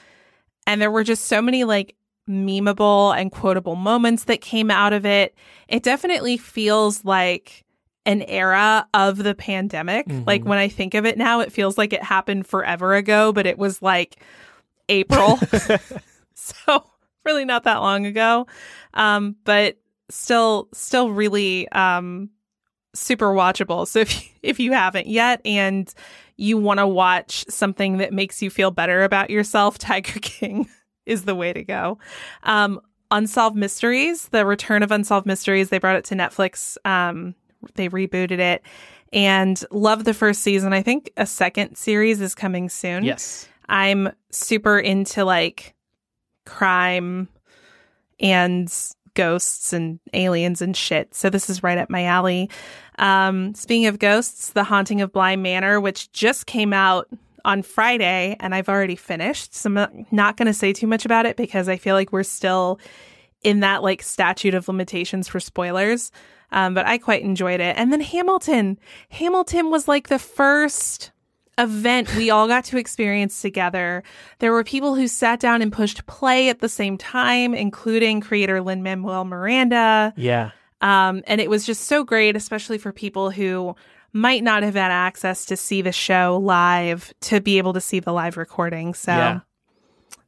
[0.66, 1.96] And there were just so many like
[2.28, 5.36] memeable and quotable moments that came out of it.
[5.68, 7.64] It definitely feels like
[8.06, 10.08] an era of the pandemic.
[10.08, 10.26] Mhm.
[10.26, 13.46] Like when I think of it now, it feels like it happened forever ago, but
[13.46, 14.22] it was like
[14.90, 15.38] April.
[16.34, 16.84] so
[17.26, 18.48] really not that long ago.
[18.94, 19.78] Um, but
[20.10, 22.30] still still really um
[22.96, 23.86] super watchable.
[23.88, 25.94] So if you, if you haven't yet and
[26.38, 30.70] you want to watch something that makes you feel better about yourself, Tiger King
[31.08, 31.98] is the way to go.
[32.44, 32.80] Um,
[33.10, 36.78] Unsolved Mysteries, the return of Unsolved Mysteries, they brought it to Netflix.
[36.86, 37.36] Um,
[37.76, 38.62] they rebooted it
[39.14, 40.74] and love the first season.
[40.74, 43.04] I think a second series is coming soon.
[43.04, 43.48] yes.
[43.70, 45.76] I'm super into like
[46.46, 47.28] crime
[48.20, 48.74] and
[49.14, 51.14] ghosts and aliens and shit.
[51.14, 52.50] So this is right up my alley.
[53.00, 57.08] Um, speaking of ghosts, The Haunting of Bly Manor, which just came out
[57.48, 59.56] on Friday and I've already finished.
[59.56, 62.24] So I'm not- going to say too much about it because I feel like we're
[62.24, 62.80] still
[63.42, 66.12] in that like statute of limitations for spoilers.
[66.52, 67.76] Um, but I quite enjoyed it.
[67.78, 68.78] And then Hamilton.
[69.10, 71.12] Hamilton was like the first
[71.58, 74.04] event we all got to experience together.
[74.40, 78.62] There were people who sat down and pushed play at the same time, including creator
[78.62, 80.14] Lin Manuel Miranda.
[80.18, 80.52] Yeah.
[80.82, 83.76] Um, and it was just so great, especially for people who
[84.18, 88.00] might not have had access to see the show live to be able to see
[88.00, 88.94] the live recording.
[88.94, 89.40] So Yeah.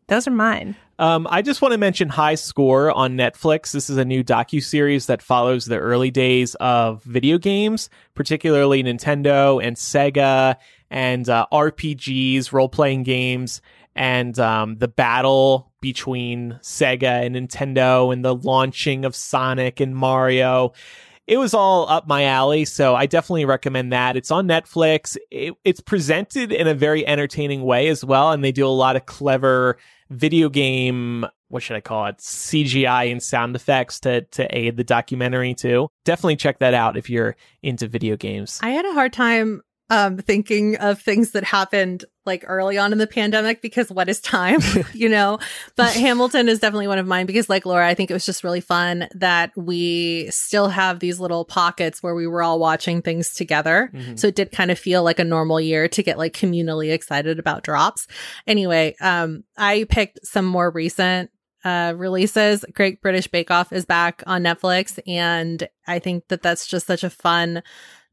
[0.07, 0.75] those are mine.
[0.99, 3.71] Um, I just want to mention High Score on Netflix.
[3.71, 8.83] This is a new docu series that follows the early days of video games, particularly
[8.83, 10.55] Nintendo and Sega
[10.91, 13.61] and uh, RPGs, role playing games,
[13.95, 20.73] and um, the battle between Sega and Nintendo and the launching of Sonic and Mario
[21.29, 22.65] it was all up my alley.
[22.65, 24.17] So I definitely recommend that.
[24.17, 25.15] It's on Netflix.
[25.29, 28.31] It, it's presented in a very entertaining way as well.
[28.31, 29.77] And they do a lot of clever
[30.09, 32.17] video game, what should I call it?
[32.17, 35.89] CGI and sound effects to, to aid the documentary too.
[36.03, 38.59] Definitely check that out if you're into video games.
[38.63, 39.61] I had a hard time
[39.91, 44.21] um, thinking of things that happened like early on in the pandemic because what is
[44.21, 44.59] time,
[44.93, 45.39] you know?
[45.75, 48.43] But Hamilton is definitely one of mine because, like Laura, I think it was just
[48.43, 53.33] really fun that we still have these little pockets where we were all watching things
[53.33, 53.89] together.
[53.93, 54.15] Mm-hmm.
[54.15, 57.39] So it did kind of feel like a normal year to get like communally excited
[57.39, 58.07] about drops.
[58.45, 61.31] Anyway, um, I picked some more recent
[61.63, 62.63] uh, releases.
[62.73, 64.99] Great British Bake Off is back on Netflix.
[65.07, 67.63] And I think that that's just such a fun,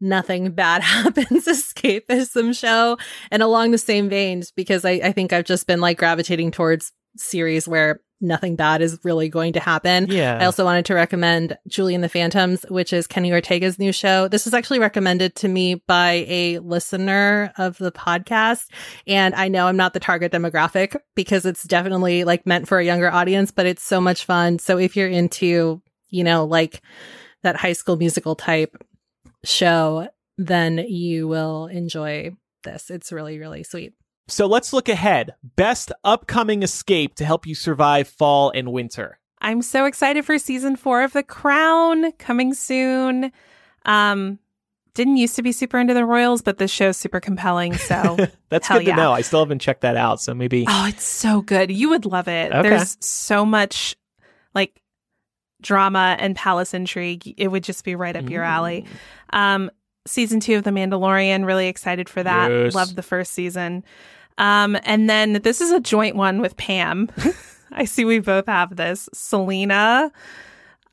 [0.01, 2.99] nothing bad happens escapism show.
[3.30, 6.92] And along the same veins, because I, I think I've just been like gravitating towards
[7.16, 10.07] series where nothing bad is really going to happen.
[10.09, 10.38] Yeah.
[10.40, 14.28] I also wanted to recommend Julie and the Phantoms, which is Kenny Ortega's new show.
[14.28, 18.68] This was actually recommended to me by a listener of the podcast.
[19.07, 22.84] And I know I'm not the target demographic because it's definitely like meant for a
[22.84, 24.59] younger audience, but it's so much fun.
[24.59, 26.80] So if you're into, you know, like
[27.42, 28.76] that high school musical type
[29.47, 32.90] show, then you will enjoy this.
[32.90, 33.94] It's really, really sweet.
[34.28, 35.34] So let's look ahead.
[35.55, 39.18] Best upcoming escape to help you survive fall and winter.
[39.40, 43.30] I'm so excited for season four of The Crown coming soon.
[43.84, 44.40] Um,
[44.94, 47.76] didn't used to be super into the Royals, but this show's super compelling.
[47.76, 48.16] So
[48.49, 48.97] that's good to yeah.
[48.97, 49.12] know.
[49.12, 50.20] I still haven't checked that out.
[50.20, 50.64] So maybe.
[50.66, 51.70] Oh, it's so good.
[51.70, 52.51] You would love it.
[52.51, 52.68] Okay.
[52.68, 53.94] There's so much
[54.55, 54.80] like
[55.61, 57.34] drama and palace intrigue.
[57.36, 58.30] It would just be right up mm.
[58.30, 58.86] your alley.
[59.32, 59.38] Mm.
[59.38, 59.70] Um,
[60.07, 62.50] season two of The Mandalorian, really excited for that.
[62.50, 62.74] Yes.
[62.74, 63.84] Loved the first season.
[64.38, 67.11] Um, and then this is a joint one with Pam.
[67.72, 69.09] I see we both have this.
[69.12, 70.12] Selena.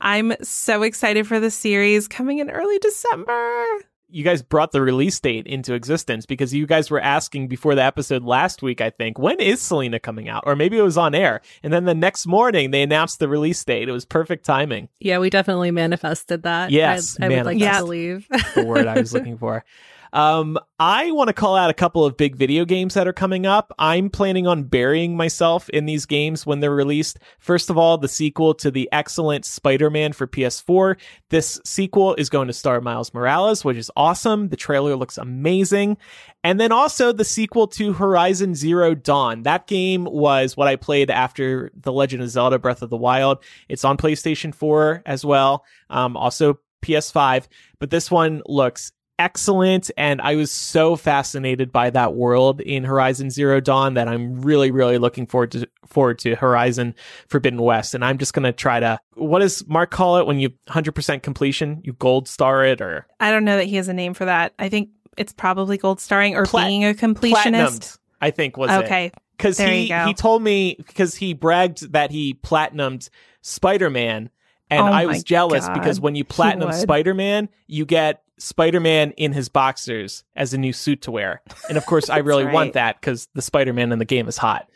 [0.01, 3.65] I'm so excited for the series coming in early December
[4.13, 7.83] you guys brought the release date into existence because you guys were asking before the
[7.83, 10.43] episode last week, I think, when is Selena coming out?
[10.45, 11.41] Or maybe it was on air.
[11.63, 13.89] And then the next morning they announced the release date.
[13.89, 14.89] It was perfect timing.
[14.99, 16.69] Yeah, we definitely manifested that.
[16.69, 17.17] Yes.
[17.19, 18.27] I, I would like to believe.
[18.53, 19.65] the word I was looking for.
[20.13, 23.47] Um, I want to call out a couple of big video games that are coming
[23.47, 23.73] up.
[23.79, 27.17] I'm planning on burying myself in these games when they're released.
[27.39, 30.97] First of all, the sequel to the excellent Spider-Man for PS4.
[31.29, 34.49] This sequel is going to star Miles Morales, which is awesome.
[34.49, 35.97] The trailer looks amazing.
[36.43, 39.43] And then also the sequel to Horizon Zero Dawn.
[39.43, 43.43] That game was what I played after The Legend of Zelda Breath of the Wild.
[43.67, 45.65] It's on PlayStation 4 as well.
[45.89, 47.47] Um, also PS5,
[47.79, 48.91] but this one looks
[49.23, 54.41] excellent and I was so fascinated by that world in Horizon Zero Dawn that I'm
[54.41, 56.93] really really looking forward to forward to Horizon
[57.29, 60.39] Forbidden West and I'm just going to try to what does Mark call it when
[60.39, 63.93] you 100% completion you gold star it or I don't know that he has a
[63.93, 64.53] name for that.
[64.59, 67.99] I think it's probably gold starring or Plat- being a completionist.
[68.19, 69.11] I think was okay.
[69.39, 73.09] Cuz he he told me because he bragged that he platinumed
[73.41, 74.29] Spider-Man
[74.69, 75.75] and oh I was jealous God.
[75.75, 80.57] because when you platinum Spider Man, you get Spider Man in his boxers as a
[80.57, 81.41] new suit to wear.
[81.69, 82.53] And of course, I really right.
[82.53, 84.69] want that because the Spider Man in the game is hot.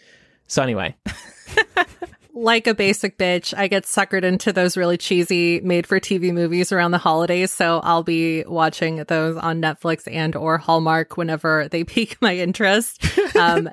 [0.48, 0.96] So, anyway.
[2.38, 6.72] like a basic bitch, I get suckered into those really cheesy made for TV movies
[6.72, 7.52] around the holidays.
[7.52, 13.04] So I'll be watching those on Netflix and or Hallmark whenever they pique my interest.
[13.36, 13.70] Um,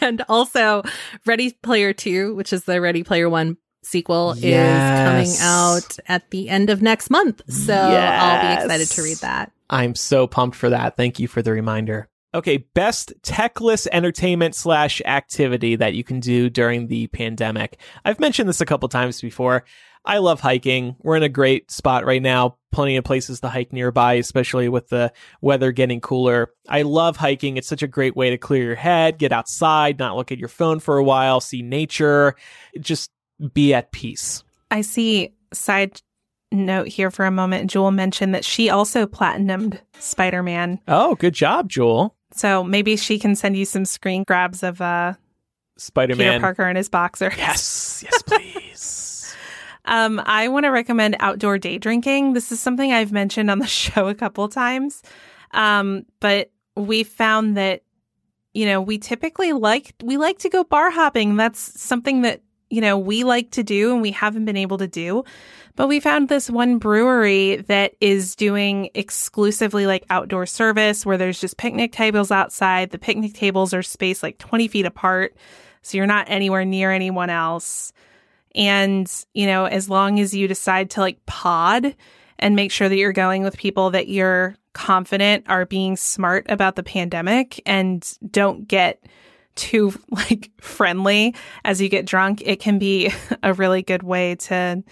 [0.00, 0.82] and also
[1.26, 5.26] Ready Player 2, which is the Ready Player 1 sequel yes.
[5.26, 7.42] is coming out at the end of next month.
[7.48, 8.22] So yes.
[8.22, 9.52] I'll be excited to read that.
[9.70, 10.96] I'm so pumped for that.
[10.96, 12.08] Thank you for the reminder.
[12.34, 17.78] Okay, best techless entertainment slash activity that you can do during the pandemic.
[18.06, 19.64] I've mentioned this a couple times before.
[20.04, 20.96] I love hiking.
[21.00, 22.56] We're in a great spot right now.
[22.72, 26.50] Plenty of places to hike nearby, especially with the weather getting cooler.
[26.68, 27.56] I love hiking.
[27.56, 30.48] It's such a great way to clear your head, get outside, not look at your
[30.48, 32.34] phone for a while, see nature.
[32.80, 33.11] Just
[33.54, 34.42] be at peace.
[34.70, 36.00] I see side
[36.50, 37.70] note here for a moment.
[37.70, 40.80] Jewel mentioned that she also platinumed Spider Man.
[40.88, 42.14] Oh, good job, Jewel.
[42.34, 45.14] So maybe she can send you some screen grabs of uh
[45.76, 47.32] Spider Man Parker and his boxer.
[47.36, 49.34] Yes, yes, please.
[49.84, 52.34] um, I want to recommend outdoor day drinking.
[52.34, 55.02] This is something I've mentioned on the show a couple times.
[55.52, 57.82] Um, but we found that
[58.54, 61.36] you know we typically like we like to go bar hopping.
[61.36, 62.42] That's something that
[62.72, 65.24] you know, we like to do and we haven't been able to do.
[65.76, 71.38] But we found this one brewery that is doing exclusively like outdoor service where there's
[71.38, 72.88] just picnic tables outside.
[72.88, 75.36] The picnic tables are spaced like 20 feet apart.
[75.82, 77.92] So you're not anywhere near anyone else.
[78.54, 81.94] And, you know, as long as you decide to like pod
[82.38, 86.76] and make sure that you're going with people that you're confident are being smart about
[86.76, 89.04] the pandemic and don't get
[89.54, 91.34] too like friendly
[91.64, 94.82] as you get drunk, it can be a really good way to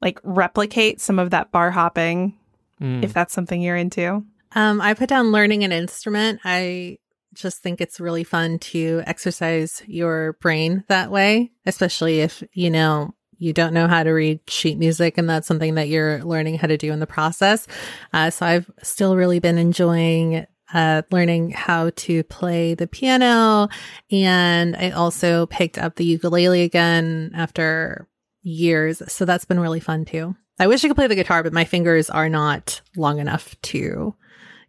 [0.00, 2.36] like replicate some of that bar hopping
[2.80, 3.02] mm.
[3.02, 4.24] if that's something you're into.
[4.52, 6.40] Um, I put down learning an instrument.
[6.44, 6.98] I
[7.32, 13.14] just think it's really fun to exercise your brain that way, especially if, you know,
[13.38, 16.68] you don't know how to read sheet music and that's something that you're learning how
[16.68, 17.66] to do in the process.
[18.12, 23.68] Uh, so I've still really been enjoying uh, learning how to play the piano.
[24.10, 28.08] And I also picked up the ukulele again after
[28.42, 29.00] years.
[29.10, 30.36] So that's been really fun too.
[30.58, 34.14] I wish I could play the guitar, but my fingers are not long enough to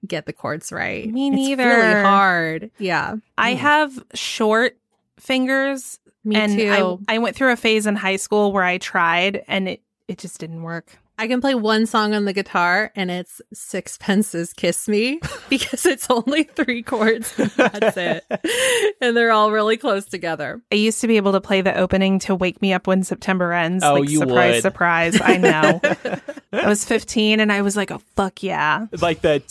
[0.07, 1.11] get the chords right.
[1.11, 1.69] Me neither.
[1.69, 2.71] It's really hard.
[2.77, 3.15] Yeah.
[3.37, 3.55] I yeah.
[3.57, 4.77] have short
[5.19, 5.99] fingers.
[6.23, 6.99] Me and too.
[7.07, 10.17] I, I went through a phase in high school where I tried and it, it
[10.17, 10.97] just didn't work.
[11.17, 16.09] I can play one song on the guitar and it's Sixpence's Kiss Me because it's
[16.09, 18.95] only three chords and that's it.
[19.01, 20.61] and they're all really close together.
[20.71, 23.53] I used to be able to play the opening to Wake Me Up When September
[23.53, 23.83] Ends.
[23.83, 24.61] Oh, like, you surprise, would.
[24.61, 25.21] surprise.
[25.21, 25.81] I know.
[26.53, 28.87] I was 15 and I was like, oh, fuck yeah.
[28.99, 29.47] Like that.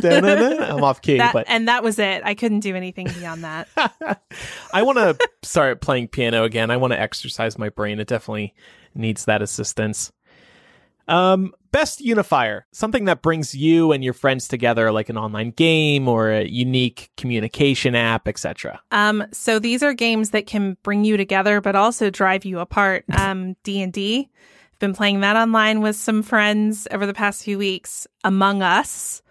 [0.00, 0.74] Da-da-da.
[0.74, 2.22] I'm off key, That, but and that was it.
[2.24, 3.68] I couldn't do anything beyond that.
[4.72, 6.70] I want to start playing piano again.
[6.70, 8.00] I want to exercise my brain.
[8.00, 8.54] It definitely
[8.94, 10.12] needs that assistance.
[11.08, 16.08] Um, best unifier, something that brings you and your friends together, like an online game
[16.08, 18.80] or a unique communication app, etc.
[18.90, 23.04] Um, so these are games that can bring you together, but also drive you apart.
[23.16, 24.30] Um, D and D.
[24.78, 28.06] Been playing that online with some friends over the past few weeks.
[28.24, 29.22] Among Us.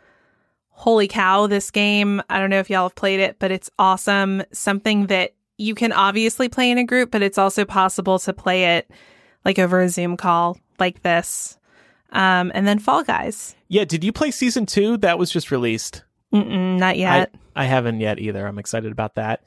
[0.70, 2.22] Holy cow, this game.
[2.30, 4.44] I don't know if y'all have played it, but it's awesome.
[4.52, 8.78] Something that you can obviously play in a group, but it's also possible to play
[8.78, 8.92] it
[9.46, 11.58] like over a Zoom call like this.
[12.12, 13.56] Um, and then Fall Guys.
[13.68, 14.98] Yeah, did you play season two?
[14.98, 16.04] That was just released.
[16.34, 17.32] Mm-mm, not yet.
[17.56, 18.46] I, I haven't yet either.
[18.46, 19.44] I'm excited about that.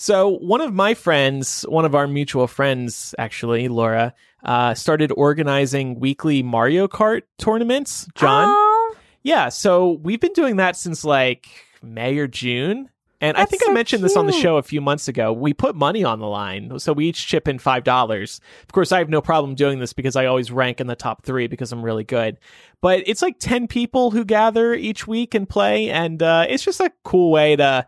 [0.00, 5.98] So, one of my friends, one of our mutual friends, actually, Laura, uh, started organizing
[5.98, 8.06] weekly Mario Kart tournaments.
[8.14, 8.46] John?
[8.48, 9.48] Oh, Yeah.
[9.48, 11.48] So, we've been doing that since like
[11.82, 12.90] May or June.
[13.20, 15.32] And I That's think I so mentioned this on the show a few months ago.
[15.32, 16.78] We put money on the line.
[16.78, 18.40] So, we each chip in $5.
[18.40, 21.24] Of course, I have no problem doing this because I always rank in the top
[21.24, 22.38] three because I'm really good.
[22.80, 25.90] But it's like 10 people who gather each week and play.
[25.90, 27.84] And uh, it's just a cool way to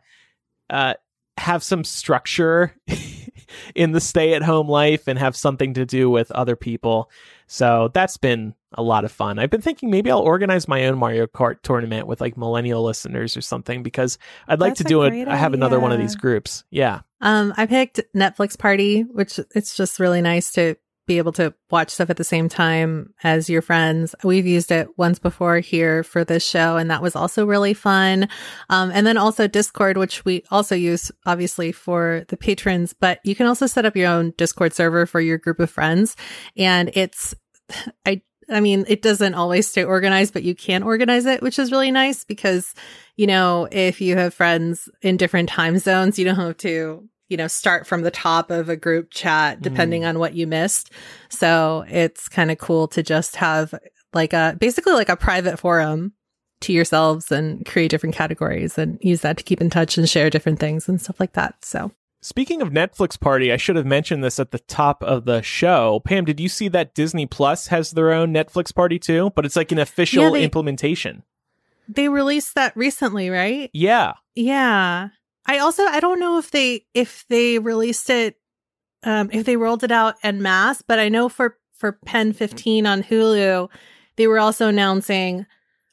[0.71, 0.95] uh,
[1.41, 2.77] have some structure
[3.75, 7.11] in the stay at home life and have something to do with other people.
[7.47, 9.39] So that's been a lot of fun.
[9.39, 13.37] I've been thinking maybe I'll organize my own Mario Kart tournament with like millennial listeners
[13.37, 15.27] or something because I'd like That's to do it.
[15.27, 16.63] I have another one of these groups.
[16.71, 17.01] Yeah.
[17.23, 20.77] Um, I picked Netflix Party, which it's just really nice to
[21.11, 24.15] be able to watch stuff at the same time as your friends.
[24.23, 28.29] We've used it once before here for this show, and that was also really fun.
[28.69, 33.35] Um, and then also Discord, which we also use obviously for the patrons, but you
[33.35, 36.15] can also set up your own Discord server for your group of friends.
[36.57, 37.35] And it's,
[38.07, 41.73] I, I mean, it doesn't always stay organized, but you can organize it, which is
[41.73, 42.73] really nice because,
[43.17, 47.37] you know, if you have friends in different time zones, you don't have to, you
[47.37, 50.09] know, start from the top of a group chat depending mm.
[50.09, 50.91] on what you missed.
[51.31, 53.75] So it's kind of cool to just have
[54.13, 56.13] like a basically like a private forum
[56.63, 60.29] to yourselves and create different categories and use that to keep in touch and share
[60.29, 61.65] different things and stuff like that.
[61.65, 65.41] So Speaking of Netflix party, I should have mentioned this at the top of the
[65.41, 66.03] show.
[66.05, 69.31] Pam, did you see that Disney Plus has their own Netflix party too?
[69.35, 71.23] But it's like an official Yeah, they- implementation.
[71.89, 73.71] they released that recently, right?
[73.73, 74.13] Yeah.
[74.35, 75.09] Yeah.
[75.47, 78.37] I also I don't know if they if they released it
[79.03, 83.03] um if they rolled it out en masse, but I know for for PEN15 on
[83.03, 83.69] Hulu,
[84.17, 85.47] they were also announcing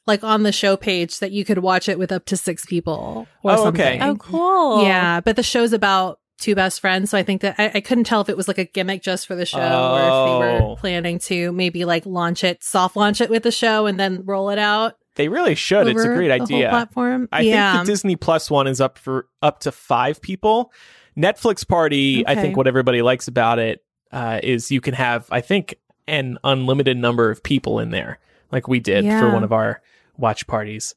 [0.06, 3.26] like on the show page that you could watch it with up to 6 people
[3.42, 3.98] or Oh, okay.
[3.98, 4.02] something.
[4.02, 4.82] oh, cool.
[4.84, 8.04] Yeah, but the show's about two best friends, so I think that I, I couldn't
[8.04, 10.30] tell if it was like a gimmick just for the show or if they
[10.64, 10.70] Oh.
[10.70, 14.22] were planning to maybe like launch it, soft launch it with the show and then
[14.24, 14.94] roll it out.
[15.18, 15.88] They really should.
[15.88, 16.68] It's a great idea.
[16.68, 17.28] platform.
[17.32, 17.72] I yeah.
[17.72, 20.72] think the Disney Plus one is up for up to five people.
[21.16, 25.40] Netflix Party, I think what everybody likes about it uh, is you can have, I
[25.40, 25.74] think,
[26.06, 28.20] an unlimited number of people in there,
[28.52, 29.82] like we did for one of our
[30.16, 30.94] watch parties.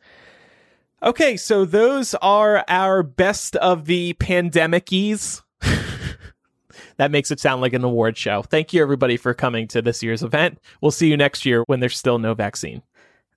[1.02, 5.42] Okay, so those are our best of the pandemicies.
[6.98, 8.44] that makes it sound like an award show.
[8.44, 10.60] Thank you, everybody, for coming to this year's event.
[10.80, 12.84] We'll see you next year when there's still no vaccine.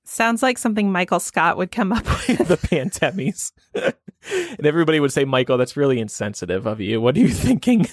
[0.05, 2.47] Sounds like something Michael Scott would come up with.
[2.49, 3.53] the pandemies.
[3.75, 7.01] and everybody would say, Michael, that's really insensitive of you.
[7.01, 7.87] What are you thinking?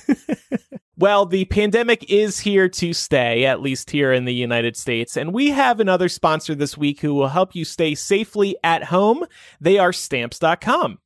[0.97, 5.16] well, the pandemic is here to stay, at least here in the United States.
[5.16, 9.26] And we have another sponsor this week who will help you stay safely at home.
[9.62, 10.99] They are stamps.com.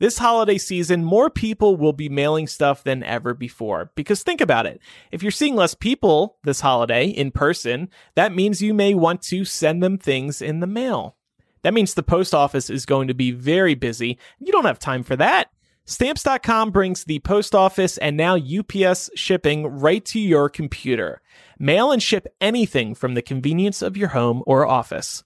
[0.00, 3.90] This holiday season, more people will be mailing stuff than ever before.
[3.96, 4.80] Because think about it.
[5.10, 9.44] If you're seeing less people this holiday in person, that means you may want to
[9.44, 11.16] send them things in the mail.
[11.62, 14.18] That means the post office is going to be very busy.
[14.38, 15.50] You don't have time for that.
[15.84, 21.22] Stamps.com brings the post office and now UPS shipping right to your computer.
[21.58, 25.24] Mail and ship anything from the convenience of your home or office.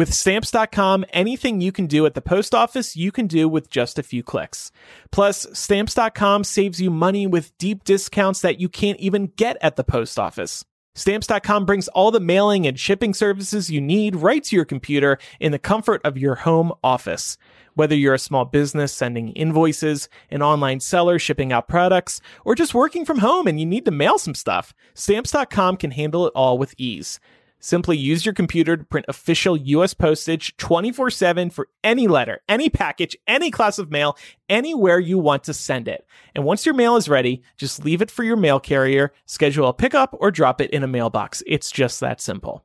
[0.00, 3.98] With stamps.com, anything you can do at the post office, you can do with just
[3.98, 4.72] a few clicks.
[5.12, 9.84] Plus, stamps.com saves you money with deep discounts that you can't even get at the
[9.84, 10.64] post office.
[10.94, 15.52] Stamps.com brings all the mailing and shipping services you need right to your computer in
[15.52, 17.36] the comfort of your home office.
[17.74, 22.72] Whether you're a small business sending invoices, an online seller shipping out products, or just
[22.72, 26.56] working from home and you need to mail some stuff, Stamps.com can handle it all
[26.56, 27.20] with ease.
[27.60, 32.70] Simply use your computer to print official US postage 24 7 for any letter, any
[32.70, 34.16] package, any class of mail,
[34.48, 36.06] anywhere you want to send it.
[36.34, 39.74] And once your mail is ready, just leave it for your mail carrier, schedule a
[39.74, 41.42] pickup, or drop it in a mailbox.
[41.46, 42.64] It's just that simple.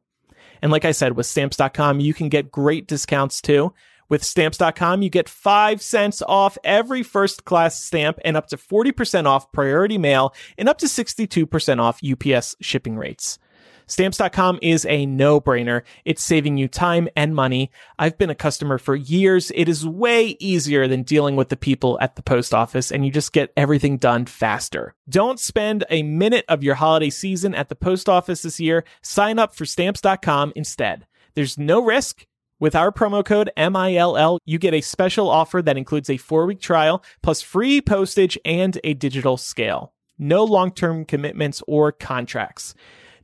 [0.62, 3.74] And like I said, with stamps.com, you can get great discounts too.
[4.08, 9.26] With stamps.com, you get 5 cents off every first class stamp and up to 40%
[9.26, 13.40] off priority mail and up to 62% off UPS shipping rates.
[13.88, 15.84] Stamps.com is a no brainer.
[16.06, 17.72] It's saving you time and money.
[18.00, 19.52] I've been a customer for years.
[19.54, 23.12] It is way easier than dealing with the people at the post office and you
[23.12, 24.96] just get everything done faster.
[25.08, 28.84] Don't spend a minute of your holiday season at the post office this year.
[29.02, 31.06] Sign up for stamps.com instead.
[31.36, 32.26] There's no risk.
[32.58, 36.62] With our promo code MILL, you get a special offer that includes a four week
[36.62, 39.94] trial plus free postage and a digital scale.
[40.18, 42.74] No long term commitments or contracts.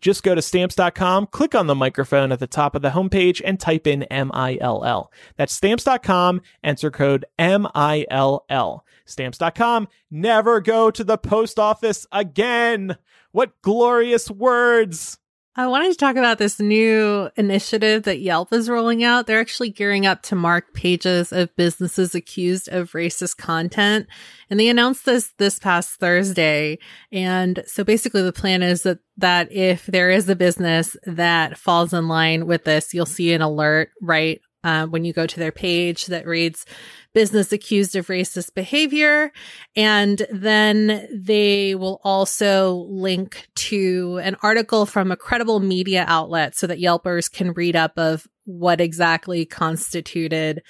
[0.02, 3.60] Just go to stamps.com, click on the microphone at the top of the homepage, and
[3.60, 5.12] type in MILL.
[5.38, 8.86] That's stamps.com, enter code MILL.
[9.06, 12.98] Stamps.com, never go to the post office again.
[13.32, 15.21] What glorious words!
[15.54, 19.28] I wanted to talk about this new initiative that Yelp is rolling out.
[19.28, 24.08] They're actually gearing up to mark pages of businesses accused of racist content.
[24.50, 26.80] And they announced this this past Thursday.
[27.12, 31.92] And so basically the plan is that, that if there is a business that falls
[31.92, 35.52] in line with this, you'll see an alert right uh, when you go to their
[35.52, 36.66] page that reads
[37.14, 39.32] business accused of racist behavior.
[39.76, 46.68] And then they will also link to an article from a credible media outlet so
[46.68, 50.64] that Yelpers can read up of what exactly constituted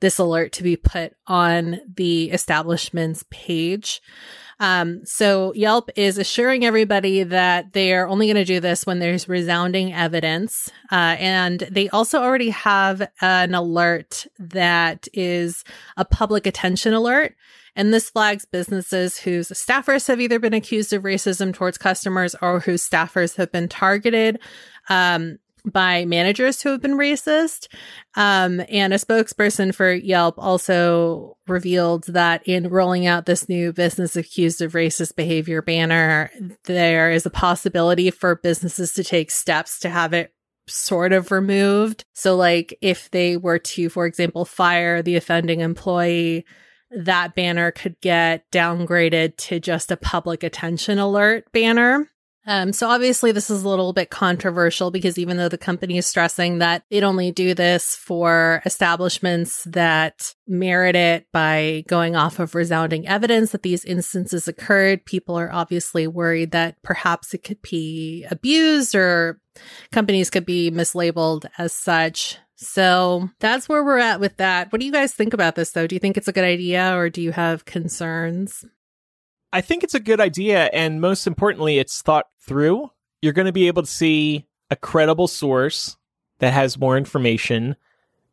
[0.00, 4.02] this alert to be put on the establishment's page.
[4.60, 8.98] Um, so Yelp is assuring everybody that they are only going to do this when
[8.98, 10.70] there's resounding evidence.
[10.90, 15.64] Uh, and they also already have an alert that is
[15.96, 17.34] a public attention alert.
[17.76, 22.60] And this flags businesses whose staffers have either been accused of racism towards customers or
[22.60, 24.38] whose staffers have been targeted.
[24.88, 27.68] Um, by managers who have been racist.
[28.14, 34.16] Um, and a spokesperson for Yelp also revealed that in rolling out this new business
[34.16, 36.30] accused of racist behavior banner,
[36.64, 40.32] there is a possibility for businesses to take steps to have it
[40.66, 42.04] sort of removed.
[42.14, 46.44] So, like, if they were to, for example, fire the offending employee,
[46.90, 52.10] that banner could get downgraded to just a public attention alert banner.
[52.46, 56.06] Um, so obviously this is a little bit controversial because even though the company is
[56.06, 62.54] stressing that they'd only do this for establishments that merit it by going off of
[62.54, 68.26] resounding evidence that these instances occurred, people are obviously worried that perhaps it could be
[68.30, 69.40] abused or
[69.90, 72.38] companies could be mislabeled as such.
[72.56, 74.70] So that's where we're at with that.
[74.70, 75.86] What do you guys think about this though?
[75.86, 78.64] Do you think it's a good idea or do you have concerns?
[79.54, 80.64] I think it's a good idea.
[80.72, 82.90] And most importantly, it's thought through.
[83.22, 85.96] You're going to be able to see a credible source
[86.40, 87.76] that has more information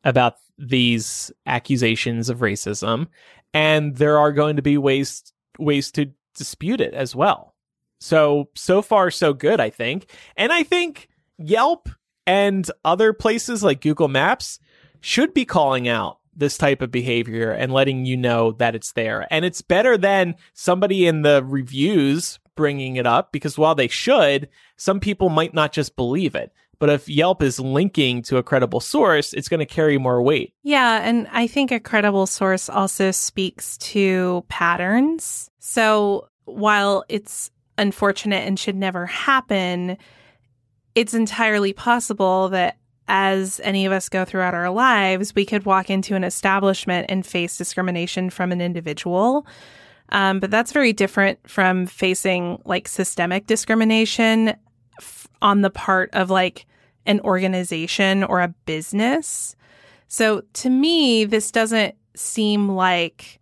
[0.04, 3.08] about these accusations of racism.
[3.54, 7.54] And there are going to be ways, ways to dispute it as well.
[8.00, 10.12] So, so far, so good, I think.
[10.36, 11.08] And I think
[11.38, 11.88] Yelp
[12.26, 14.58] and other places like Google Maps
[15.02, 19.28] should be calling out this type of behavior and letting you know that it's there.
[19.32, 24.50] And it's better than somebody in the reviews bringing it up because while they should,
[24.78, 26.52] some people might not just believe it.
[26.80, 30.56] But if Yelp is linking to a credible source, it's going to carry more weight.
[30.64, 31.08] Yeah.
[31.08, 35.52] And I think a credible source also speaks to patterns.
[35.60, 39.98] So while it's unfortunate and should never happen,
[40.96, 42.78] it's entirely possible that
[43.08, 47.26] as any of us go throughout our lives, we could walk into an establishment and
[47.26, 49.46] face discrimination from an individual.
[50.10, 54.54] Um, but that's very different from facing like systemic discrimination
[55.00, 56.66] f- on the part of like
[57.06, 59.56] an organization or a business.
[60.08, 63.40] So to me, this doesn't seem like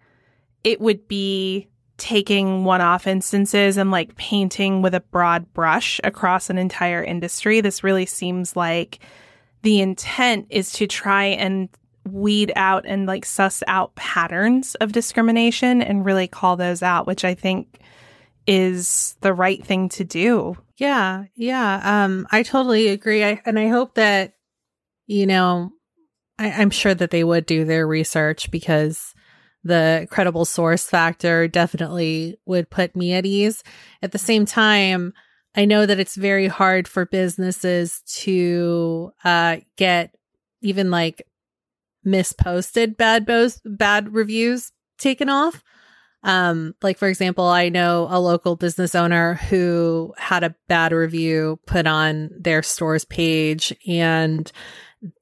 [0.64, 6.49] it would be taking one off instances and like painting with a broad brush across
[6.49, 7.62] an entire industry.
[7.62, 8.99] This really seems like
[9.62, 11.70] the intent is to try and
[12.05, 17.26] weed out and like suss out patterns of discrimination and really call those out, which
[17.26, 17.80] I think
[18.47, 20.57] is the right thing to do.
[20.78, 21.82] Yeah, yeah.
[21.84, 23.24] Um, I totally agree.
[23.24, 24.34] I, and I hope that,
[25.07, 25.72] you know,
[26.39, 29.14] I, I'm sure that they would do their research because
[29.64, 33.62] the credible source factor definitely would put me at ease.
[34.01, 35.14] At the same time,
[35.60, 40.16] I know that it's very hard for businesses to uh, get
[40.62, 41.28] even like
[42.05, 45.62] misposted bad bows bad reviews taken off.
[46.24, 51.60] Um, like for example, I know a local business owner who had a bad review
[51.68, 54.49] put on their store's page and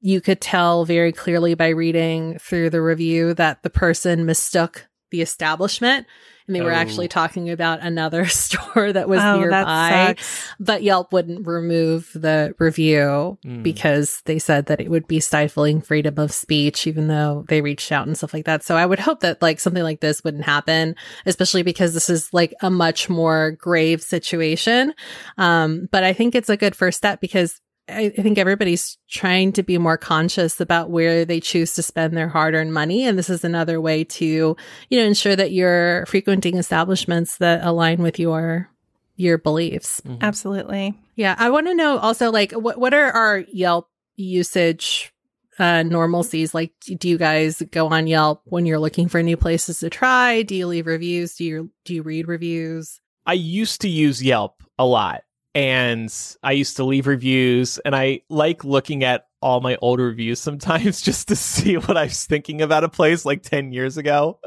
[0.02, 5.24] you could tell very clearly by reading through the review that the person mistook the
[5.24, 6.06] establishment
[6.48, 6.76] and they were Oh.
[6.76, 9.64] actually talking about another store that was Oh, nearby.
[9.64, 10.44] that sucks.
[10.60, 13.64] But Yelp wouldn't remove the review Mm.
[13.64, 17.92] because they said that it would be stifling freedom of speech, even though they reached
[17.92, 18.64] out and stuff like that.
[18.64, 20.96] So I would hope that like something like this wouldn't happen,
[21.26, 24.94] especially because this is like a much more grave situation.
[25.38, 29.54] Um, but I think it's a good first step because I, I think everybody's trying
[29.54, 33.06] to be more conscious about where they choose to spend their hard earned money.
[33.06, 34.58] And this is another way to,
[34.90, 38.70] you know, ensure that you're frequenting establishments that align with your,
[39.16, 40.02] your beliefs.
[40.02, 40.20] Mhm.
[40.22, 40.94] Absolutely.
[41.16, 41.36] Yeah.
[41.38, 45.14] I want to know also like what, what are our Yelp usage
[45.60, 49.80] uh normalcies like do you guys go on Yelp when you're looking for new places
[49.80, 53.90] to try do you leave reviews do you do you read reviews I used to
[53.90, 55.24] use Yelp a lot
[55.56, 60.40] and I used to leave reviews and I like looking at all my old reviews
[60.42, 64.40] sometimes just to see what I was thinking about a place like 10 years ago.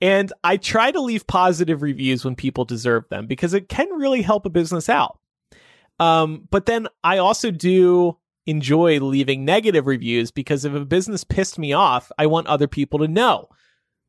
[0.00, 4.22] And I try to leave positive reviews when people deserve them because it can really
[4.22, 5.18] help a business out.
[5.98, 8.16] Um, but then I also do
[8.46, 13.00] enjoy leaving negative reviews because if a business pissed me off, I want other people
[13.00, 13.48] to know.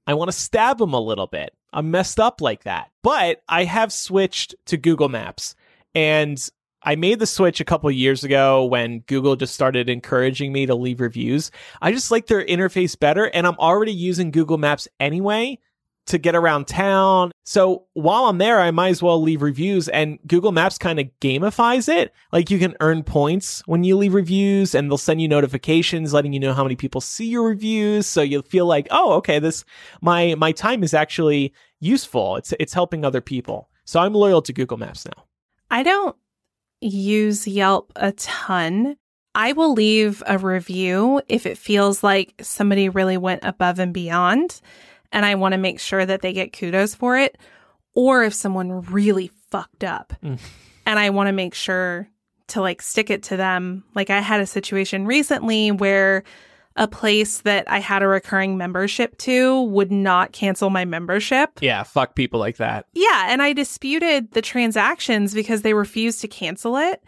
[0.06, 1.56] I want to stab them a little bit.
[1.74, 2.90] I'm messed up like that.
[3.04, 5.56] But I have switched to Google Maps
[5.96, 6.50] and
[6.82, 10.76] I made the switch a couple years ago when Google just started encouraging me to
[10.76, 11.52] leave reviews.
[11.82, 15.60] I just like their interface better and I'm already using Google Maps anyway
[16.06, 17.32] to get around town.
[17.44, 21.08] So while I'm there, I might as well leave reviews and Google Maps kind of
[21.22, 22.14] gamifies it.
[22.32, 26.34] Like you can earn points when you leave reviews and they'll send you notifications letting
[26.34, 28.08] you know how many people see your reviews.
[28.08, 29.66] So you'll feel like, oh, okay, this,
[30.02, 32.38] my, my time is actually useful.
[32.38, 33.70] It's, it's helping other people.
[33.84, 35.26] So I'm loyal to Google Maps now.
[35.72, 36.16] I don't
[36.82, 38.98] use Yelp a ton.
[39.36, 44.62] I will leave a review if it feels like somebody really went above and beyond
[45.12, 47.36] and I want to make sure that they get kudos for it,
[47.96, 50.40] or if someone really fucked up Mm.
[50.86, 52.08] and I want to make sure
[52.50, 53.84] to like stick it to them.
[53.96, 56.24] Like I had a situation recently where
[56.80, 61.60] a place that I had a recurring membership to would not cancel my membership.
[61.62, 62.86] Yeah, fuck people like that.
[62.94, 67.04] Yeah, and I disputed the transactions because they refused to cancel it.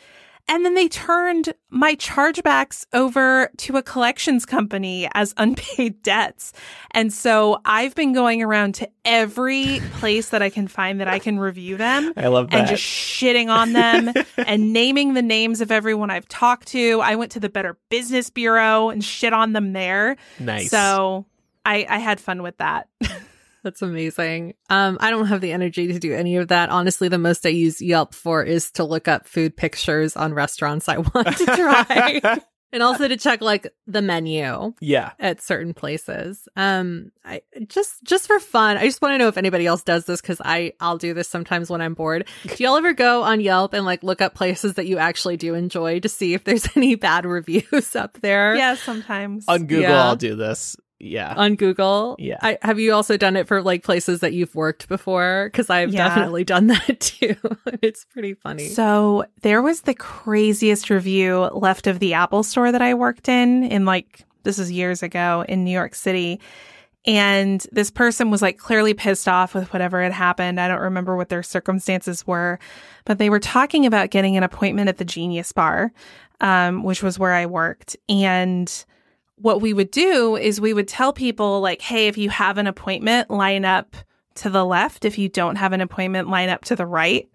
[0.47, 6.53] And then they turned my chargebacks over to a collections company as unpaid debts.
[6.91, 11.19] And so I've been going around to every place that I can find that I
[11.19, 12.59] can review them I love that.
[12.59, 16.99] and just shitting on them and naming the names of everyone I've talked to.
[17.01, 20.17] I went to the Better Business Bureau and shit on them there.
[20.39, 20.69] nice.
[20.69, 21.25] So
[21.65, 22.87] I, I had fun with that.
[23.63, 24.55] That's amazing.
[24.69, 26.69] Um, I don't have the energy to do any of that.
[26.69, 30.89] Honestly, the most I use Yelp for is to look up food pictures on restaurants
[30.89, 32.41] I want to try.
[32.73, 35.11] and also to check like the menu yeah.
[35.19, 36.47] at certain places.
[36.55, 38.77] Um, I just just for fun.
[38.77, 41.27] I just want to know if anybody else does this because I I'll do this
[41.27, 42.27] sometimes when I'm bored.
[42.55, 45.53] Do y'all ever go on Yelp and like look up places that you actually do
[45.53, 48.55] enjoy to see if there's any bad reviews up there?
[48.55, 49.45] yeah, sometimes.
[49.47, 50.05] On Google, Yeah.
[50.05, 50.75] I'll do this.
[51.03, 51.33] Yeah.
[51.35, 52.15] on Google.
[52.19, 52.37] Yeah.
[52.41, 55.49] I, have you also done it for like places that you've worked before?
[55.51, 56.07] Because I've Yeah.
[56.07, 57.35] definitely done that too.
[57.81, 58.67] it's pretty funny.
[58.69, 63.63] So there was the craziest review left of the Apple store that I worked in,
[63.63, 66.39] in like, this is years ago in New York City.
[67.05, 70.59] And this person was like clearly pissed off with whatever had happened.
[70.59, 72.59] I don't remember what their circumstances were,
[73.05, 75.91] but they were talking about getting an appointment at the Genius Bar,
[76.41, 77.97] um, which was where I worked.
[78.07, 78.71] And
[79.41, 82.67] what we would do is we would tell people, like, hey, if you have an
[82.67, 83.95] appointment, line up
[84.35, 85.05] to the left.
[85.05, 87.29] If you don't have an appointment, line up to the right.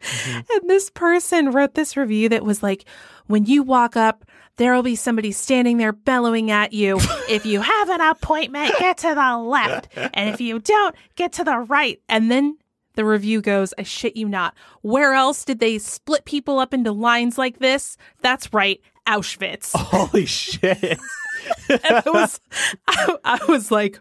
[0.00, 0.40] Mm-hmm.
[0.52, 2.84] And this person wrote this review that was like,
[3.26, 4.24] when you walk up,
[4.56, 6.98] there will be somebody standing there bellowing at you.
[7.28, 9.88] if you have an appointment, get to the left.
[9.96, 12.00] And if you don't, get to the right.
[12.08, 12.58] And then
[12.94, 14.54] the review goes, I shit you not.
[14.82, 17.96] Where else did they split people up into lines like this?
[18.20, 19.72] That's right, Auschwitz.
[19.76, 20.98] Holy shit.
[21.68, 22.40] And I was,
[22.86, 23.98] I, I was like,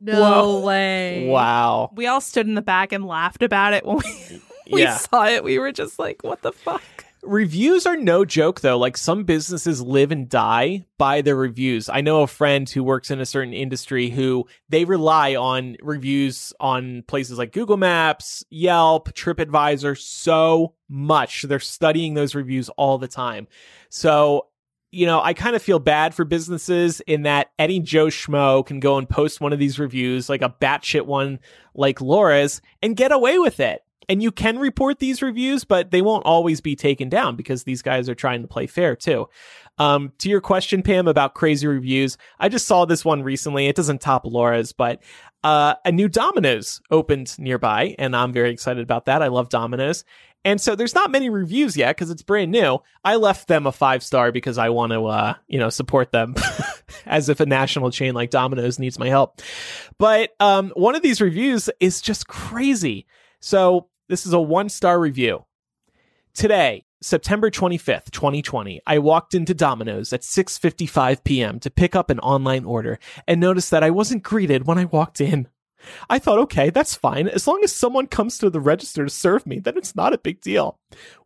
[0.00, 0.60] no Whoa.
[0.66, 1.26] way.
[1.28, 1.90] wow.
[1.94, 4.42] we all stood in the back and laughed about it when we,
[4.72, 4.96] we Yeah.
[4.96, 5.42] saw it.
[5.44, 6.82] We were just like, what the fuck?
[7.26, 8.78] Reviews are no joke though.
[8.78, 11.88] Like some businesses live and die by their reviews.
[11.88, 16.52] I know a friend who works in a certain industry who they rely on reviews
[16.60, 21.42] on places like Google Maps, Yelp, TripAdvisor so much.
[21.42, 23.48] They're studying those reviews all the time.
[23.88, 24.48] So,
[24.90, 28.80] you know, I kind of feel bad for businesses in that any Joe Schmo can
[28.80, 31.40] go and post one of these reviews, like a batshit one
[31.74, 33.82] like Laura's, and get away with it.
[34.08, 37.82] And you can report these reviews, but they won't always be taken down because these
[37.82, 39.28] guys are trying to play fair too.
[39.78, 43.66] Um, to your question, Pam, about crazy reviews, I just saw this one recently.
[43.66, 45.02] It doesn't top Laura's, but
[45.42, 49.22] uh, a new Domino's opened nearby, and I'm very excited about that.
[49.22, 50.04] I love Domino's.
[50.44, 52.78] And so there's not many reviews yet because it's brand new.
[53.02, 56.34] I left them a five star because I want to, uh, you know, support them
[57.06, 59.40] as if a national chain like Domino's needs my help.
[59.98, 63.06] But um, one of these reviews is just crazy.
[63.40, 65.44] So this is a one star review.
[66.34, 71.60] Today, September 25th, 2020, I walked into Domino's at 6:55 p.m.
[71.60, 72.98] to pick up an online order
[73.28, 75.48] and noticed that I wasn't greeted when I walked in.
[76.08, 77.28] I thought, okay, that's fine.
[77.28, 80.18] As long as someone comes to the register to serve me, then it's not a
[80.18, 80.78] big deal.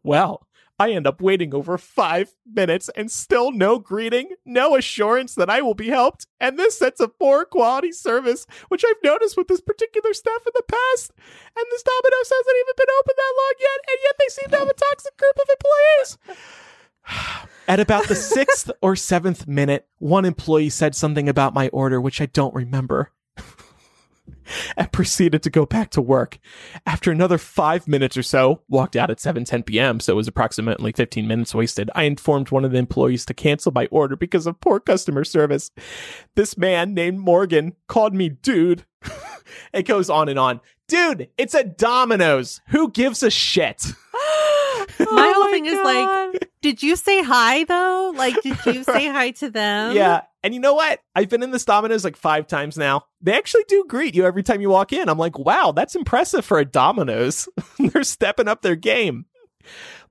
[0.03, 0.47] Well,
[0.79, 5.61] I end up waiting over five minutes and still no greeting, no assurance that I
[5.61, 9.61] will be helped, and this sets a poor quality service, which I've noticed with this
[9.61, 11.12] particular staff in the past.
[11.57, 14.59] And this Domino's hasn't even been open that long yet, and yet they seem to
[14.59, 17.49] have a toxic group of employees.
[17.68, 22.20] At about the sixth or seventh minute, one employee said something about my order, which
[22.20, 23.12] I don't remember
[24.76, 26.39] and proceeded to go back to work.
[26.87, 30.93] After another five minutes or so, walked out at 7:10 p.m., so it was approximately
[30.93, 31.91] 15 minutes wasted.
[31.95, 35.70] I informed one of the employees to cancel my order because of poor customer service.
[36.35, 38.85] This man named Morgan called me dude.
[39.72, 40.61] it goes on and on.
[40.89, 42.61] Dude, it's a Domino's.
[42.68, 43.83] Who gives a shit?
[44.14, 48.12] My oh whole thing is like, did you say hi though?
[48.16, 49.95] Like, did you say hi to them?
[49.95, 50.22] Yeah.
[50.49, 51.01] And you know what?
[51.14, 53.05] I've been in this Domino's like five times now.
[53.20, 55.11] They actually do greet you every time you walk in.
[55.11, 57.51] I'm like, wow, that's impressive for a Domino's.
[57.78, 59.26] They're stepping up their game.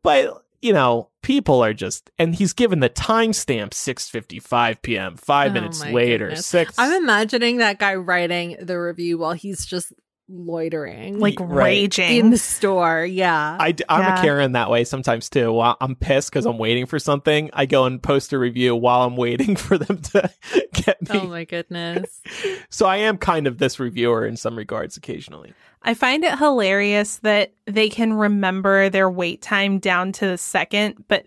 [0.03, 5.15] But, you know, people are just and he's given the timestamp 6:55 p.m.
[5.17, 6.27] 5 Oh minutes later.
[6.27, 6.45] goodness.
[6.45, 9.91] 6 I'm imagining that guy writing the review while he's just
[10.29, 11.65] loitering, Like Right.
[11.65, 12.17] raging.
[12.17, 13.05] in the store.
[13.05, 13.57] Yeah.
[13.59, 14.19] I, i'm Yeah.
[14.19, 15.51] a Karen that way sometimes too.
[15.51, 19.03] While I'm pissed because I'm waiting for something, I go and post a review while
[19.03, 20.29] I'm waiting for them to
[20.73, 21.19] get me.
[21.19, 22.21] oh my goodness.
[22.69, 25.53] so I am kind of this reviewer in some regards occasionally.
[25.83, 31.05] I find it hilarious that they can remember their wait time down to the second,
[31.07, 31.25] but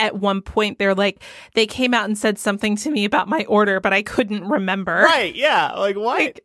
[0.00, 1.22] at one point they're like,
[1.54, 5.02] they came out and said something to me about my order, but I couldn't remember.
[5.04, 5.34] Right?
[5.36, 5.72] Yeah.
[5.74, 6.40] Like what?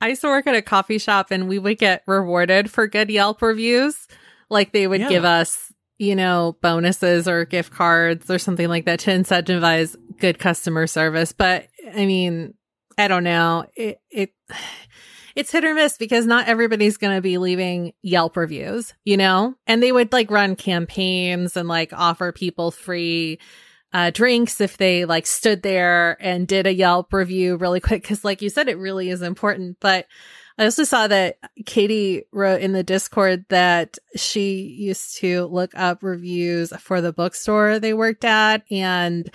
[0.00, 3.08] I used to work at a coffee shop and we would get rewarded for good
[3.10, 4.06] Yelp reviews.
[4.50, 5.08] Like they would Yeah.
[5.08, 10.38] give us, you know, bonuses or gift cards or something like that to incentivize good
[10.38, 11.32] customer service.
[11.32, 12.54] But I mean,
[12.98, 13.64] I don't know.
[13.74, 14.30] It, it,
[15.34, 19.54] it's hit or miss because not everybody's going to be leaving Yelp reviews, you know?
[19.66, 23.38] And they would like run campaigns and like offer people free
[23.92, 28.04] uh, drinks if they like stood there and did a Yelp review really quick.
[28.04, 29.78] Cause like you said, it really is important.
[29.80, 30.06] But
[30.58, 36.02] I also saw that Katie wrote in the Discord that she used to look up
[36.02, 39.30] reviews for the bookstore they worked at and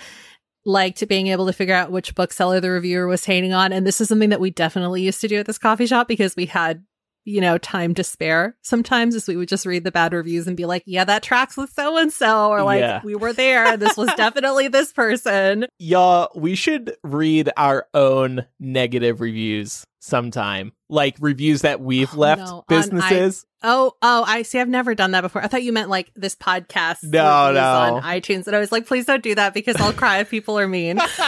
[0.64, 3.72] liked being able to figure out which bookseller the reviewer was hating on.
[3.72, 6.36] And this is something that we definitely used to do at this coffee shop because
[6.36, 6.84] we had
[7.24, 10.56] you know, time to spare sometimes is we would just read the bad reviews and
[10.56, 13.00] be like, yeah, that tracks with so and so, or like, Yeah.
[13.04, 13.76] we were there.
[13.76, 15.66] This was definitely this person.
[15.82, 20.72] Y'all, we should read our own negative reviews sometime.
[20.88, 23.44] Like reviews that we've Oh, left no, businesses.
[23.64, 24.60] Oh, oh, I see.
[24.60, 25.42] I've never done that before.
[25.42, 27.96] I thought you meant like this podcast No, no.
[27.96, 28.46] on iTunes.
[28.46, 30.96] And I was like, please don't do that because I'll cry if people are mean.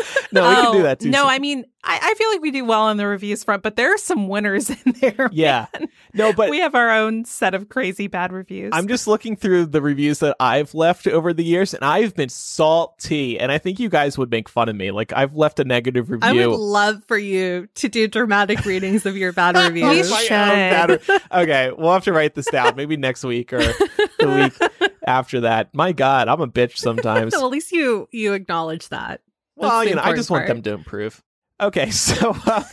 [0.32, 1.08] no, we oh, can do that too.
[1.08, 3.62] Oh, no, I mean, I, I feel like we do well on the reviews front,
[3.62, 5.30] but there are some winners in there.
[5.32, 5.66] Yeah.
[5.78, 5.88] man.
[6.12, 8.70] no, but we have our own set of crazy bad reviews.
[8.74, 12.28] I'm just looking through the reviews that I've left over the years, and I've been
[12.28, 13.38] salty.
[13.38, 14.90] And I think you guys would make fun of me.
[14.90, 16.26] Like I've left a negative review.
[16.26, 16.50] I review.
[16.50, 20.10] would love for you to do dramatic readings of your bad reviews.
[20.10, 20.28] My should.
[20.30, 22.76] bad re- okay, we'll have to write this down.
[22.76, 25.74] Maybe next week or the week after that.
[25.74, 27.32] My God, I'm a bitch sometimes.
[27.36, 29.20] well, at least you you acknowledge that.
[29.56, 31.22] well, That's the you know, I important just want them to improve.
[31.60, 32.64] Okay, so um,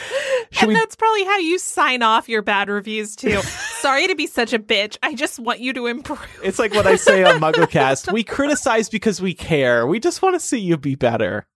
[0.50, 0.74] should and we?
[0.74, 3.40] that's probably how you sign off your bad reviews too.
[3.80, 4.96] Sorry to be such a bitch.
[5.02, 6.20] I just want you to improve.
[6.42, 8.12] It's like what I say on MuggleCast.
[8.12, 9.86] We criticize because we care.
[9.86, 11.46] We just want to see you be better.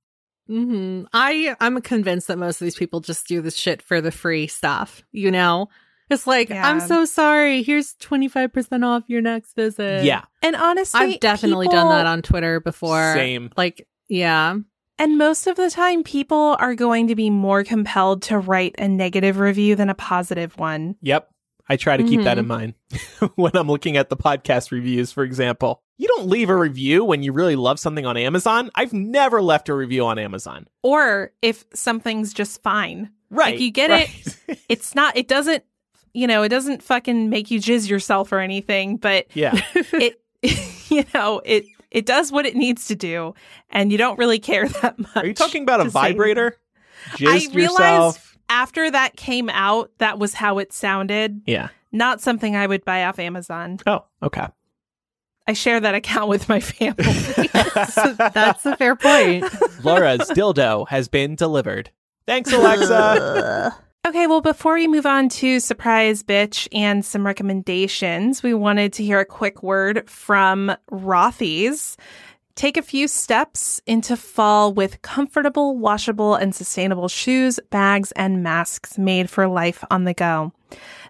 [0.49, 4.11] hmm I I'm convinced that most of these people just do this shit for the
[4.13, 5.03] free stuff.
[5.13, 5.69] You know,
[6.11, 6.69] it's like Yeah.
[6.69, 7.63] I'm so sorry.
[7.63, 10.05] Here's twenty five percent off your next visit.
[10.05, 13.13] yeah, And honestly, I've definitely people- done that on Twitter before.
[13.15, 13.51] same.
[13.57, 14.57] Like, yeah,
[14.99, 18.89] And most of the time, people are going to be more compelled to write a
[18.89, 20.97] negative review than a positive one.
[21.03, 21.29] Yep.
[21.69, 22.41] I try to keep that Mhm.
[22.41, 22.75] in mind
[23.35, 25.83] when I'm looking at the podcast reviews, for example.
[25.99, 28.71] You don't leave a review when you really love something on Amazon.
[28.75, 30.69] I've never left a review on Amazon.
[30.83, 33.11] Or if something's just fine.
[33.31, 33.59] Right.
[33.59, 34.59] you get it.
[34.69, 35.65] It's not, it doesn't,
[36.13, 39.61] you know, it doesn't fucking make you jizz yourself or anything, but yeah.
[39.75, 40.21] it,
[40.91, 43.35] you know, it, it does what it needs to do.
[43.71, 45.17] And you don't really care that much.
[45.17, 46.57] Are you talking about a to say- vibrator?
[47.21, 48.39] I realized yourself?
[48.49, 51.43] after that came out, that was how it sounded.
[51.47, 51.69] Yeah.
[51.93, 53.79] Not something I would buy off Amazon.
[53.87, 54.47] Oh, okay.
[55.47, 57.05] I share that account with my family.
[57.91, 59.45] So that's a fair point.
[59.85, 61.91] Laura's dildo has been delivered.
[62.27, 63.77] Thanks, Alexa.
[64.07, 69.03] Okay, well, before we move on to Surprise Bitch and some recommendations, we wanted to
[69.03, 71.97] hear a quick word from Rothy's.
[72.55, 78.97] Take a few steps into fall with comfortable, washable, and sustainable shoes, bags, and masks
[78.97, 80.53] made for life on the go.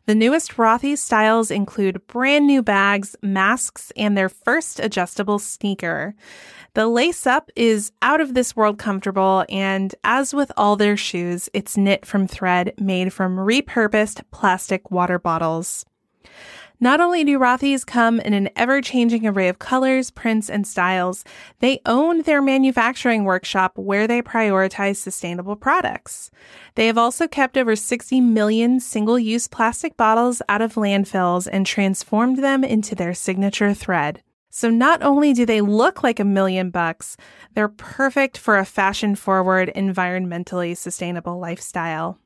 [0.07, 6.15] The newest Rothy's styles include brand new bags, masks, and their first adjustable sneaker.
[6.75, 11.49] The lace up is out of this world comfortable, and as with all their shoes,
[11.53, 15.85] it's knit from thread made from repurposed plastic water bottles.
[16.79, 21.25] Not only do Rothy's come in an ever changing array of colors, prints, and styles,
[21.61, 26.31] they own their manufacturing workshop where they prioritize sustainable products.
[26.75, 31.65] They have also kept over 60 million single use plastic bottles out of landfills and
[31.65, 34.23] transformed them into their signature thread.
[34.51, 37.17] So not only do they look like a million bucks,
[37.55, 42.19] they're perfect for a fashion forward, environmentally sustainable lifestyle.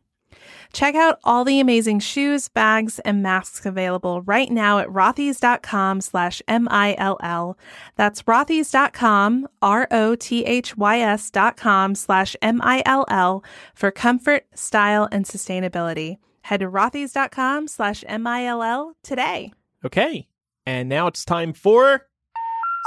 [0.72, 6.40] Check out all the amazing shoes, bags, and masks available right now at rothys.com slash
[6.46, 7.58] M-I-L-L.
[7.96, 13.44] That's rothys.com, R-O-T-H-Y-S dot com slash M-I-L-L
[13.74, 16.18] for comfort, style, and sustainability.
[16.42, 19.52] Head to rothys.com slash M-I-L-L today.
[19.84, 20.28] Okay.
[20.66, 22.06] And now it's time for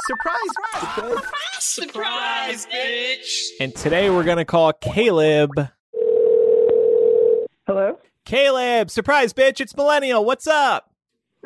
[0.06, 1.06] Surprise
[1.60, 3.50] Surprise bitch.
[3.60, 5.52] And today we're going to call Caleb.
[7.68, 7.98] Hello?
[8.26, 10.24] Caleb, surprise bitch, it's Millennial.
[10.26, 10.90] What's up?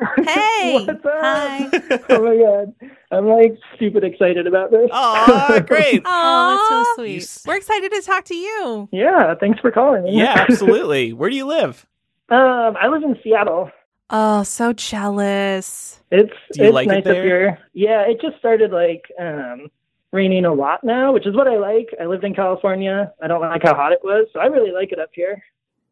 [0.16, 0.84] Hey!
[0.86, 1.12] What's up?
[1.12, 1.68] Hi!
[2.10, 2.90] oh my god.
[3.10, 4.88] I'm like stupid excited about this.
[4.92, 6.02] Oh, great.
[6.04, 7.22] Oh, that's so Aw, You sweet.
[7.22, 8.88] s- We're excited to talk to you.
[8.92, 10.18] yeah, thanks for calling me.
[10.18, 11.12] Yeah, absolutely.
[11.12, 11.86] Where do you live?
[12.30, 13.70] um, I live in Seattle.
[14.10, 16.00] Oh, so jealous.
[16.10, 17.16] It's Do you it's like it nice there?
[17.20, 17.58] up here.
[17.74, 19.68] Yeah, it just started like um
[20.12, 21.88] raining a lot now, which is what I like.
[22.00, 23.12] I lived in California.
[23.22, 25.42] I don't like how hot it was, so I really like it up here.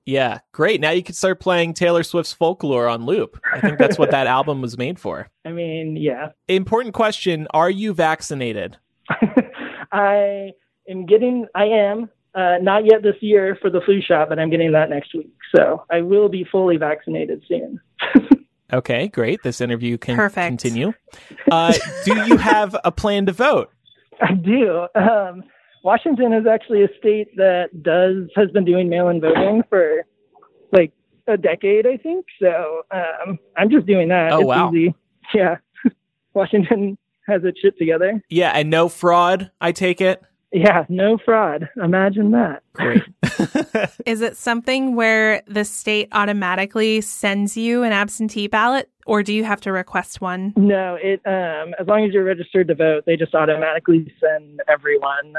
[0.06, 0.80] Yeah, great.
[0.80, 3.40] Now you can start playing Taylor Swift's Folklore on loop.
[3.52, 5.28] I think that's what that album was made for.
[5.44, 6.28] I mean, yeah.
[6.48, 8.78] Important question Are you vaccinated?
[9.92, 10.52] I
[10.88, 14.50] am getting I am uh, not yet this year for the flu shot, but I'm
[14.50, 15.32] getting that next week.
[15.54, 17.80] So I will be fully vaccinated soon.
[18.72, 19.44] Okay, great.
[19.44, 20.48] This interview can Perfect.
[20.48, 20.92] continue.
[21.50, 21.72] Uh,
[22.04, 23.70] do you have a plan to vote?
[24.20, 24.88] I do.
[24.96, 25.44] Um,
[25.86, 30.04] Washington is actually a state that does has been doing mail-in voting for
[30.72, 30.92] like
[31.28, 32.26] a decade, I think.
[32.42, 34.32] So um, I'm just doing that.
[34.32, 34.72] Oh, it's wow.
[34.72, 34.96] easy.
[35.32, 35.58] Yeah,
[36.34, 36.98] Washington
[37.28, 38.20] has its shit together.
[38.28, 40.20] Yeah, and no fraud, I take it.
[40.52, 41.68] Yeah, no fraud.
[41.76, 42.64] Imagine that.
[42.72, 43.02] Great.
[44.06, 49.44] Is it something where the state automatically sends you an absentee ballot, or do you
[49.44, 50.52] have to request one?
[50.56, 55.34] No, it um, as long as you're registered to vote, they just automatically send everyone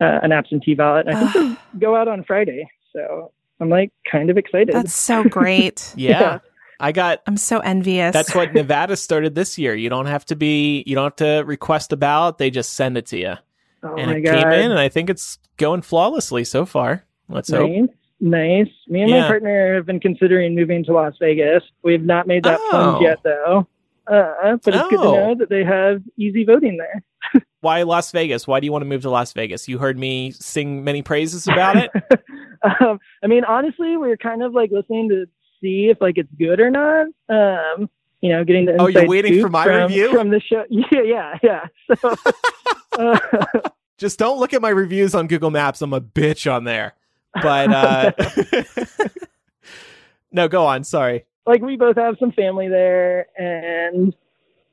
[0.00, 1.06] uh, an absentee ballot.
[1.08, 4.74] I think they go out on Friday, so I'm like kind of excited.
[4.74, 5.92] That's so great.
[5.96, 6.20] yeah.
[6.20, 6.38] Yeah.
[6.78, 8.12] I got I'm so envious.
[8.12, 9.74] that's what Nevada started this year.
[9.74, 12.98] You don't have to be you don't have to request a ballot, they just send
[12.98, 13.34] it to you.
[13.82, 17.04] oh and my it god, came in and I think it's going flawlessly so far.
[17.30, 17.70] Let's hope.
[17.70, 17.88] nice,
[18.20, 18.68] nice.
[18.88, 19.22] Me and Yeah.
[19.22, 21.62] my partner have been considering moving to Las Vegas.
[21.82, 22.68] We've not made that Oh.
[22.70, 23.66] plunge yet, though.
[24.10, 25.14] Uh, but it's good to Oh.
[25.28, 27.42] know that they have easy voting there.
[27.60, 28.46] Why Las Vegas?
[28.46, 29.66] Why do you want to move to Las Vegas?
[29.68, 31.90] You heard me sing many praises about it.
[32.80, 35.26] um, I mean, honestly, we are kind of like listening to
[35.60, 37.06] see if like it's good or not.
[37.28, 40.12] Um, you know, getting the Oh, you're waiting for my from, review?
[40.12, 40.64] from the show.
[40.70, 41.96] Yeah, yeah, yeah.
[41.96, 42.14] So,
[42.98, 43.18] uh,
[43.98, 45.82] Just don't look at my reviews on Google Maps.
[45.82, 46.94] I'm a bitch on there.
[47.42, 48.12] But uh
[50.32, 50.84] No, go on.
[50.84, 51.24] Sorry.
[51.46, 54.14] Like we both have some family there, and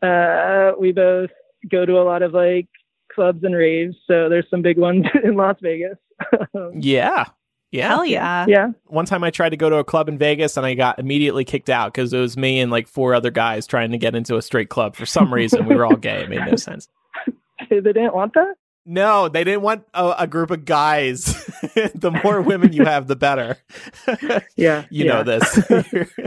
[0.01, 1.29] uh, we both
[1.69, 2.67] go to a lot of like
[3.13, 3.95] clubs and raves.
[4.07, 5.97] So there's some big ones in Las Vegas.
[6.75, 7.25] Yeah.
[7.71, 7.87] Yeah.
[7.87, 8.45] Hell yeah.
[8.47, 10.99] yeah, One time I tried to go to a club in Vegas and I got
[10.99, 14.13] immediately kicked out because it was me and like four other guys trying to get
[14.13, 14.95] into a straight club.
[14.95, 16.21] For some reason, we were all gay.
[16.21, 16.87] It made no sense.
[17.69, 18.53] they didn't want that.
[18.85, 21.23] No, they didn't want a, a group of guys.
[21.95, 23.57] the more women you have, the better.
[24.55, 25.13] Yeah, you yeah.
[25.13, 25.59] know this.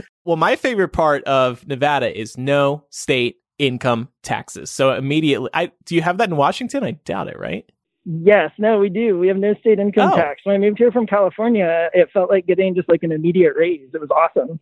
[0.24, 4.70] well, my favorite part of Nevada is no state income taxes.
[4.70, 6.82] So immediately, I do you have that in Washington?
[6.82, 7.64] I doubt it, right?
[8.04, 9.18] Yes, no, we do.
[9.18, 10.16] We have no state income Oh.
[10.16, 10.40] tax.
[10.44, 13.88] When I moved here from California, it felt like getting just like an immediate raise.
[13.92, 14.60] It was awesome.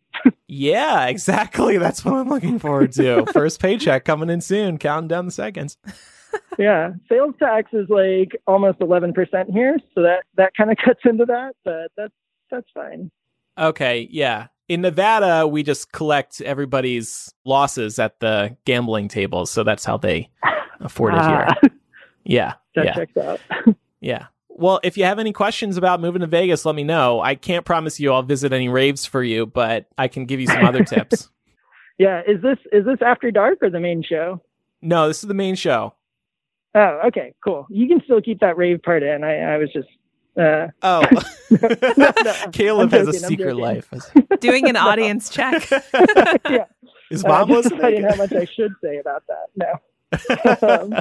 [0.49, 1.77] Yeah, exactly.
[1.79, 3.27] That's what I'm looking forward to.
[3.33, 5.77] First paycheck coming in soon, counting down the seconds.
[6.59, 9.13] Yeah, sales tax is like almost 11%
[9.53, 12.13] here, so that that kind of cuts into that, but that's
[12.51, 13.11] that's fine.
[13.59, 14.47] Okay, yeah.
[14.69, 20.31] In Nevada, we just collect everybody's losses at the gambling tables, so that's how they
[20.81, 21.47] afford it here.
[21.49, 21.55] Ah,
[22.25, 23.41] Yeah, that yeah, checks out.
[24.01, 24.27] yeah.
[24.49, 27.21] Well, if you have any questions about moving to Vegas, let me know.
[27.21, 30.47] I can't promise you I'll visit any raves for you, but I can give you
[30.47, 31.29] some other tips.
[31.99, 34.41] Yeah, is this is this after dark or the main show?
[34.81, 35.95] No, this is the main show.
[36.75, 37.67] Oh, okay, cool.
[37.71, 39.23] You can still keep that rave part in.
[39.23, 39.89] I, I was just
[40.39, 41.05] uh Oh,
[41.97, 42.13] no,
[42.53, 43.89] Caleb I'm has a secret life.
[44.41, 45.69] Doing an audience check.
[46.51, 46.65] yeah.
[47.11, 48.05] Is uh, mom just listening?
[48.05, 49.47] how much I should say about that.
[49.57, 49.79] No.
[50.69, 51.01] Um,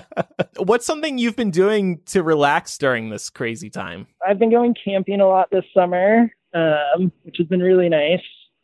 [0.58, 4.08] What's something you've been doing to relax during this crazy time?
[4.28, 8.22] I've been going camping a lot this summer, um, which has been really nice.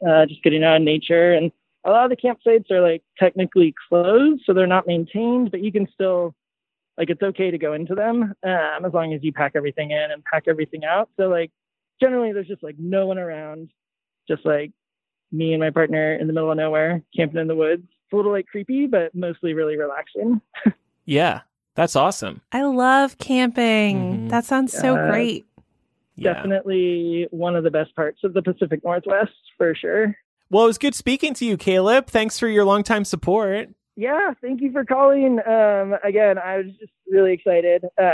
[0.07, 1.51] Uh, just getting out in nature, and
[1.85, 5.71] a lot of the campsites are like technically closed, so they're not maintained, but you
[5.71, 6.33] can still
[6.99, 10.11] like it's okay to go into them um, as long as you pack everything in
[10.11, 11.09] and pack everything out.
[11.17, 11.49] So like
[11.99, 13.69] generally, there's just like no one around,
[14.27, 14.71] just like
[15.31, 17.83] me and my partner in the middle of nowhere camping in the woods.
[17.83, 20.41] It's a little like creepy, but mostly really relaxing.
[21.05, 21.41] Yeah,
[21.73, 22.41] that's awesome.
[22.51, 24.27] I love camping.
[24.27, 24.29] Mhm.
[24.29, 25.09] That sounds so Yeah.
[25.09, 25.45] great.
[26.17, 26.33] Yeah.
[26.33, 30.15] Definitely one of the best parts of the Pacific Northwest for sure.
[30.51, 32.07] Well, it was good speaking to you, Caleb.
[32.07, 33.69] Thanks for your longtime support.
[33.99, 35.39] Yeah, thank you for calling.
[35.45, 38.11] Um, again, I was just really excited, uh,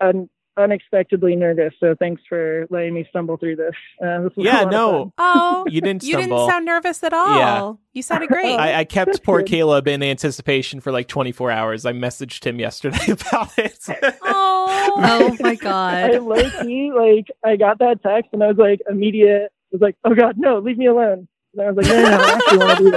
[0.00, 1.72] un- unexpectedly nervous.
[1.78, 3.72] So thanks for letting me stumble through this.
[4.04, 7.36] Uh, this Yeah, no, Oh, you didn't you didn't sound nervous at all.
[7.38, 7.72] Yeah.
[7.92, 8.56] You sounded great.
[8.56, 9.46] I, I kept poor Good.
[9.46, 11.86] Caleb in anticipation for like 24 hours.
[11.86, 13.78] I messaged him yesterday about it.
[14.22, 14.92] oh.
[15.04, 16.22] Oh my I god.
[16.22, 19.96] low key, like, I got that text and I was like, immediate, I was like,
[20.04, 21.28] oh God, no, leave me alone.
[21.54, 22.90] And I was like, no, I actually want to do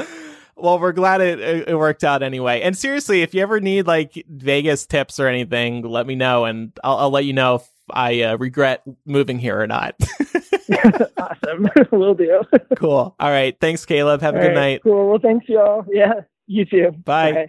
[0.00, 0.06] this.
[0.56, 2.60] well, we're glad it, it worked out anyway.
[2.62, 6.72] And seriously, if you ever need like Vegas tips or anything, let me know, and
[6.82, 9.94] I'll, I'll let you know if I uh, regret moving here or not.
[11.18, 11.68] awesome.
[11.92, 12.42] Will do.
[12.76, 13.14] cool.
[13.18, 13.56] All right.
[13.60, 14.20] Thanks, Caleb.
[14.22, 14.82] Have a good right, night.
[14.82, 15.10] Cool.
[15.10, 15.84] Well, thanks, y'all.
[15.88, 16.92] Yeah, you too.
[17.04, 17.46] Bye.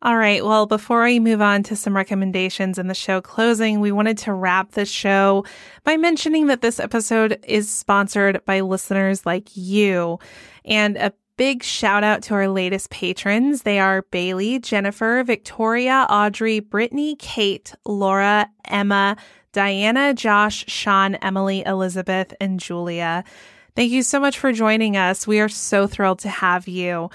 [0.00, 0.44] All right.
[0.44, 4.32] Well, before we move on to some recommendations and the show closing, we wanted to
[4.32, 5.44] wrap the show
[5.82, 10.20] by mentioning that this episode is sponsored by listeners like you.
[10.64, 13.62] And a big shout out to our latest patrons.
[13.62, 19.16] They are Bailey, Jennifer, Victoria, Audrey, Brittany, Kate, Laura, Emma,
[19.52, 23.24] Diana, Josh, Sean, Emily, Elizabeth, and Julia.
[23.74, 25.26] Thank you so much for joining us.
[25.26, 27.10] We are so thrilled to have you.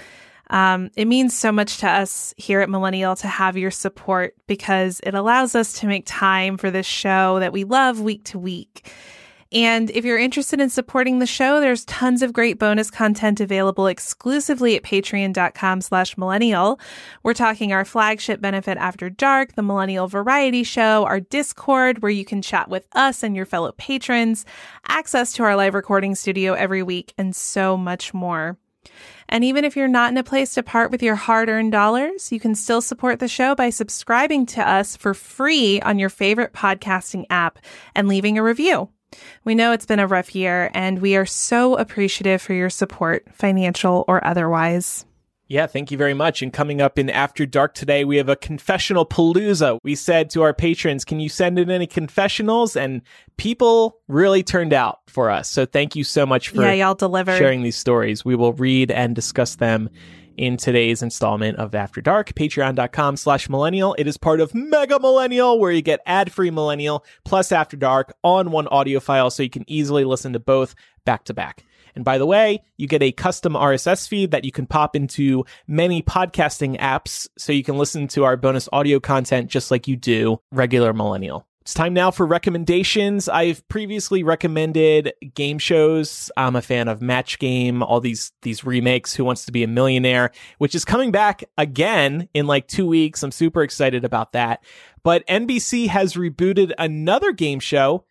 [0.54, 5.02] Um, it means so much to us here at Millennial to have your support because
[5.04, 8.94] it allows us to make time for this show that we love week to week.
[9.52, 13.88] And if you're interested in supporting the show, there's tons of great bonus content available
[13.88, 16.80] exclusively at patreon.com slash millennial.
[17.24, 22.26] We're talking our flagship benefit after dark, the millennial variety show, our discord where you
[22.26, 24.46] can chat with us and your fellow patrons,
[24.88, 28.58] access to our live recording studio every week, and so much more.
[29.30, 32.32] And even if you're not in a place to part with your hard earned dollars,
[32.32, 36.54] you can still support the show by subscribing to us for free on your favorite
[36.54, 37.60] podcasting app
[37.96, 38.90] and leaving a review.
[39.44, 43.26] We know it's been a rough year, and we are so appreciative for your support,
[43.34, 45.06] financial or otherwise.
[45.54, 46.42] Yeah, thank you very much.
[46.42, 49.78] And coming up in After Dark today, we have a confessional palooza.
[49.84, 52.76] We said to our patrons, can you send in any confessionals?
[52.76, 53.04] And
[53.38, 55.52] people really turned out for us.
[55.52, 57.38] So thank you so much for yeah, y'all delivered.
[57.38, 58.26] sharing these stories.
[58.26, 59.92] We will read and discuss them
[60.38, 63.94] in today's installment of After Dark, patreon.com slash millennial.
[64.00, 68.50] It is part of Mega Millennial, where you get ad-free millennial plus After Dark on
[68.50, 70.74] one audio file so you can easily listen to both
[71.06, 71.64] back to back.
[71.96, 75.46] And by the way, you get a custom RSS feed that you can pop into
[75.68, 79.96] many podcasting apps so you can listen to our bonus audio content just like you
[79.96, 81.48] do regular millennial.
[81.62, 83.30] It's time now for recommendations.
[83.30, 86.30] I've previously recommended game shows.
[86.36, 89.68] I'm a fan of Match Game, all these these remakes, Who Wants to Be a
[89.68, 93.24] Millionaire, which is coming back again in like 2 weeks.
[93.24, 94.62] I'm super excited about that.
[95.04, 98.04] But NBC has rebooted another game show.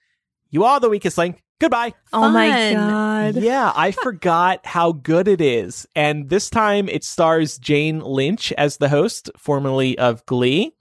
[0.49, 1.43] You are the weakest link.
[1.63, 1.95] Goodbye.
[2.13, 3.37] Oh my God.
[3.37, 5.87] Yeah, I forgot how good it is.
[5.95, 10.75] And this time it stars Jane Lynch as the host, formerly of Glee.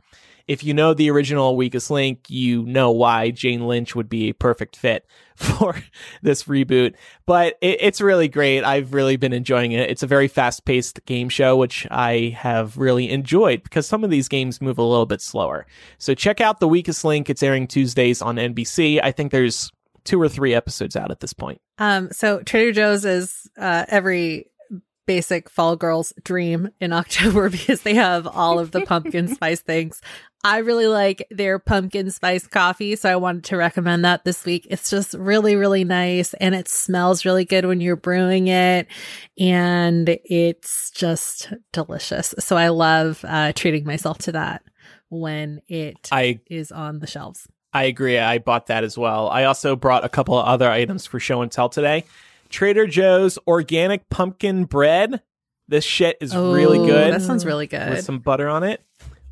[0.48, 4.34] If you know the original Weakest Link, you know why Jane Lynch would be a
[4.34, 5.06] perfect fit
[5.36, 5.76] for
[6.24, 6.96] this reboot.
[7.28, 8.64] But it, it's really great.
[8.64, 9.88] I've really been enjoying it.
[9.88, 14.10] It's a very fast paced game show, which I have really enjoyed because some of
[14.10, 15.68] these games move a little bit slower.
[16.00, 17.30] So check out The Weakest Link.
[17.30, 19.00] It's airing Tuesdays on NBC.
[19.04, 19.72] I think there's
[20.04, 21.62] two or three episodes out at this point.
[21.78, 24.52] Um, so Trader Joe's is uh, every
[25.08, 30.02] basic fall girl's dream in October because they have all of the pumpkin spice things.
[30.44, 34.66] I really like their pumpkin spice coffee, so I wanted to recommend that this week.
[34.72, 38.88] It's just really, really nice and it smells really good when you're brewing it
[39.38, 42.34] and it's just delicious.
[42.40, 44.64] So I love uh, treating myself to that
[45.10, 46.10] when it
[46.50, 47.48] is I on the shelves.
[47.74, 48.18] I agree.
[48.20, 49.30] I bought that as well.
[49.30, 52.04] I also brought a couple of other items for show and tell today.
[52.50, 55.22] Trader Joe's organic pumpkin bread.
[55.70, 57.90] This shit is really Oh, good That sounds really good.
[57.90, 58.84] with some butter on it.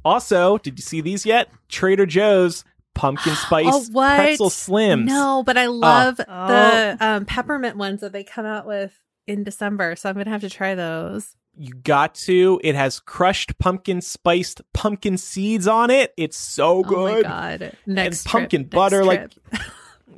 [0.06, 1.50] Also, did you see these yet?
[1.68, 2.64] Trader Joe's
[2.96, 4.16] pumpkin spice Oh, what?
[4.18, 5.04] pretzel slims.
[5.06, 6.48] No, but I love Oh.
[6.48, 8.98] the um, peppermint ones that they come out with
[9.28, 9.98] in December.
[9.98, 11.36] So I'm gonna have to try those.
[11.62, 12.62] You got to.
[12.64, 16.14] It has crushed pumpkin spiced pumpkin seeds on it.
[16.16, 17.26] It's so good.
[17.26, 17.74] Oh my god!
[17.86, 19.62] Next trip, pumpkin next butter, like- trip.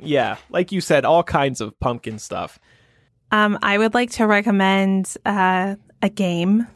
[0.04, 2.58] Yeah, like you said, all kinds of pumpkin stuff.
[3.30, 6.66] Um, I would like to recommend uh, a game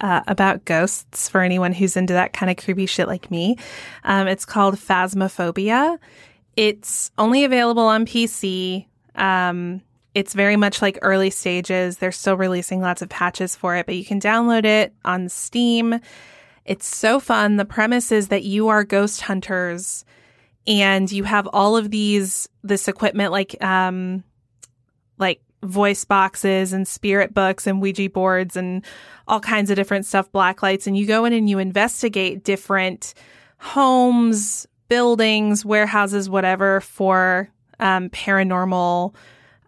[0.00, 3.56] uh, about ghosts for anyone who's into that kind of creepy shit like me.
[4.04, 5.98] Um, it's called Phasmophobia.
[6.56, 8.86] It's only available on PC.
[9.14, 9.80] Um,
[10.14, 11.98] it's very much like early stages.
[11.98, 16.00] They're still releasing lots of patches for it, but you can download it on Steam.
[16.64, 17.56] It's so fun.
[17.56, 20.04] The premise is that you are ghost hunters
[20.66, 24.22] and you have all of these this equipment like um
[25.18, 28.84] like voice boxes and spirit books and Ouija boards and
[29.28, 33.14] all kinds of different stuff, black lights, and you go in and you investigate different
[33.58, 39.14] homes, buildings, warehouses, whatever for um, paranormal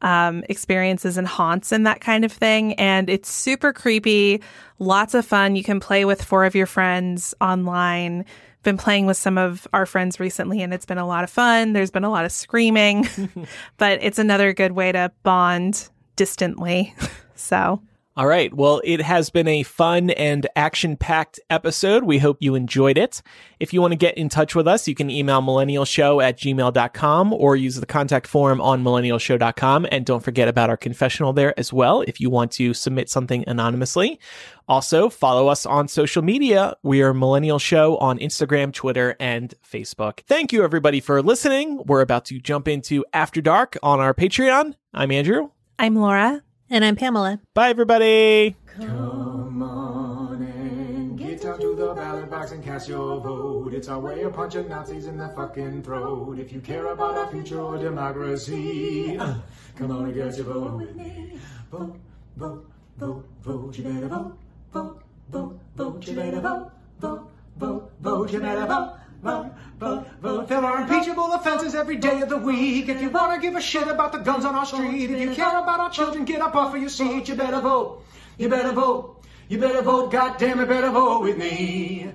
[0.03, 2.74] um, experiences and haunts and that kind of thing.
[2.74, 4.43] And it's super creepy,
[4.79, 5.57] lots of fun.
[5.57, 8.24] You can play with four of your friends online.
[8.65, 11.73] Been playing with some of our friends recently, and it's been a lot of fun.
[11.73, 13.09] There's been a lot of screaming,
[13.77, 16.95] but it's another good way to bond distantly.
[17.35, 17.83] so,
[18.14, 18.52] All right.
[18.52, 22.05] Well, it has been a fun and action packed episode.
[22.05, 23.22] We hope you enjoyed it.
[23.59, 27.32] If you want to get in touch with us, you can email millennialshow at gmail.com
[27.32, 29.86] or use the contact form on millennialshow.com.
[29.90, 33.44] And don't forget about our confessional there as well if you want to submit something
[33.47, 34.20] anonymously.
[34.68, 36.76] Also, follow us on social media.
[36.82, 40.20] We are Millennial Show on Instagram, Twitter, and Facebook.
[40.26, 41.82] Thank you, everybody, for listening.
[41.86, 44.74] We're about to jump into After Dark on our Patreon.
[44.93, 45.48] I'm Andrew.
[45.78, 46.43] I'm Laura.
[46.73, 47.39] And I'm Pamela.
[47.53, 48.57] Bye, everybody.
[48.78, 53.74] Come on and get down to the ballot box and cast your vote.
[53.74, 56.39] It's our way of punching Nazis in the fucking throat.
[56.39, 59.35] If you care about our future or democracy, uh,
[59.77, 61.39] come on and get your vote with me.
[61.70, 61.97] Vote,
[62.39, 62.66] vote,
[62.97, 63.77] vote, vote.
[63.77, 64.39] You better vote,
[64.73, 66.07] vote, vote, vote.
[66.07, 68.32] You better vote, vote, vote, vote.
[68.32, 70.49] You better vote, vote, vote, vote.
[70.49, 72.89] There are impeachable offenses every day of the week.
[72.89, 75.35] If you want to give a shit about the guns on our street, if you
[75.35, 77.28] care about our children, get up off of your seat.
[77.28, 78.05] You better vote.
[78.39, 79.23] You better vote.
[79.49, 80.11] You better vote.
[80.11, 82.12] God damn it, better vote with me.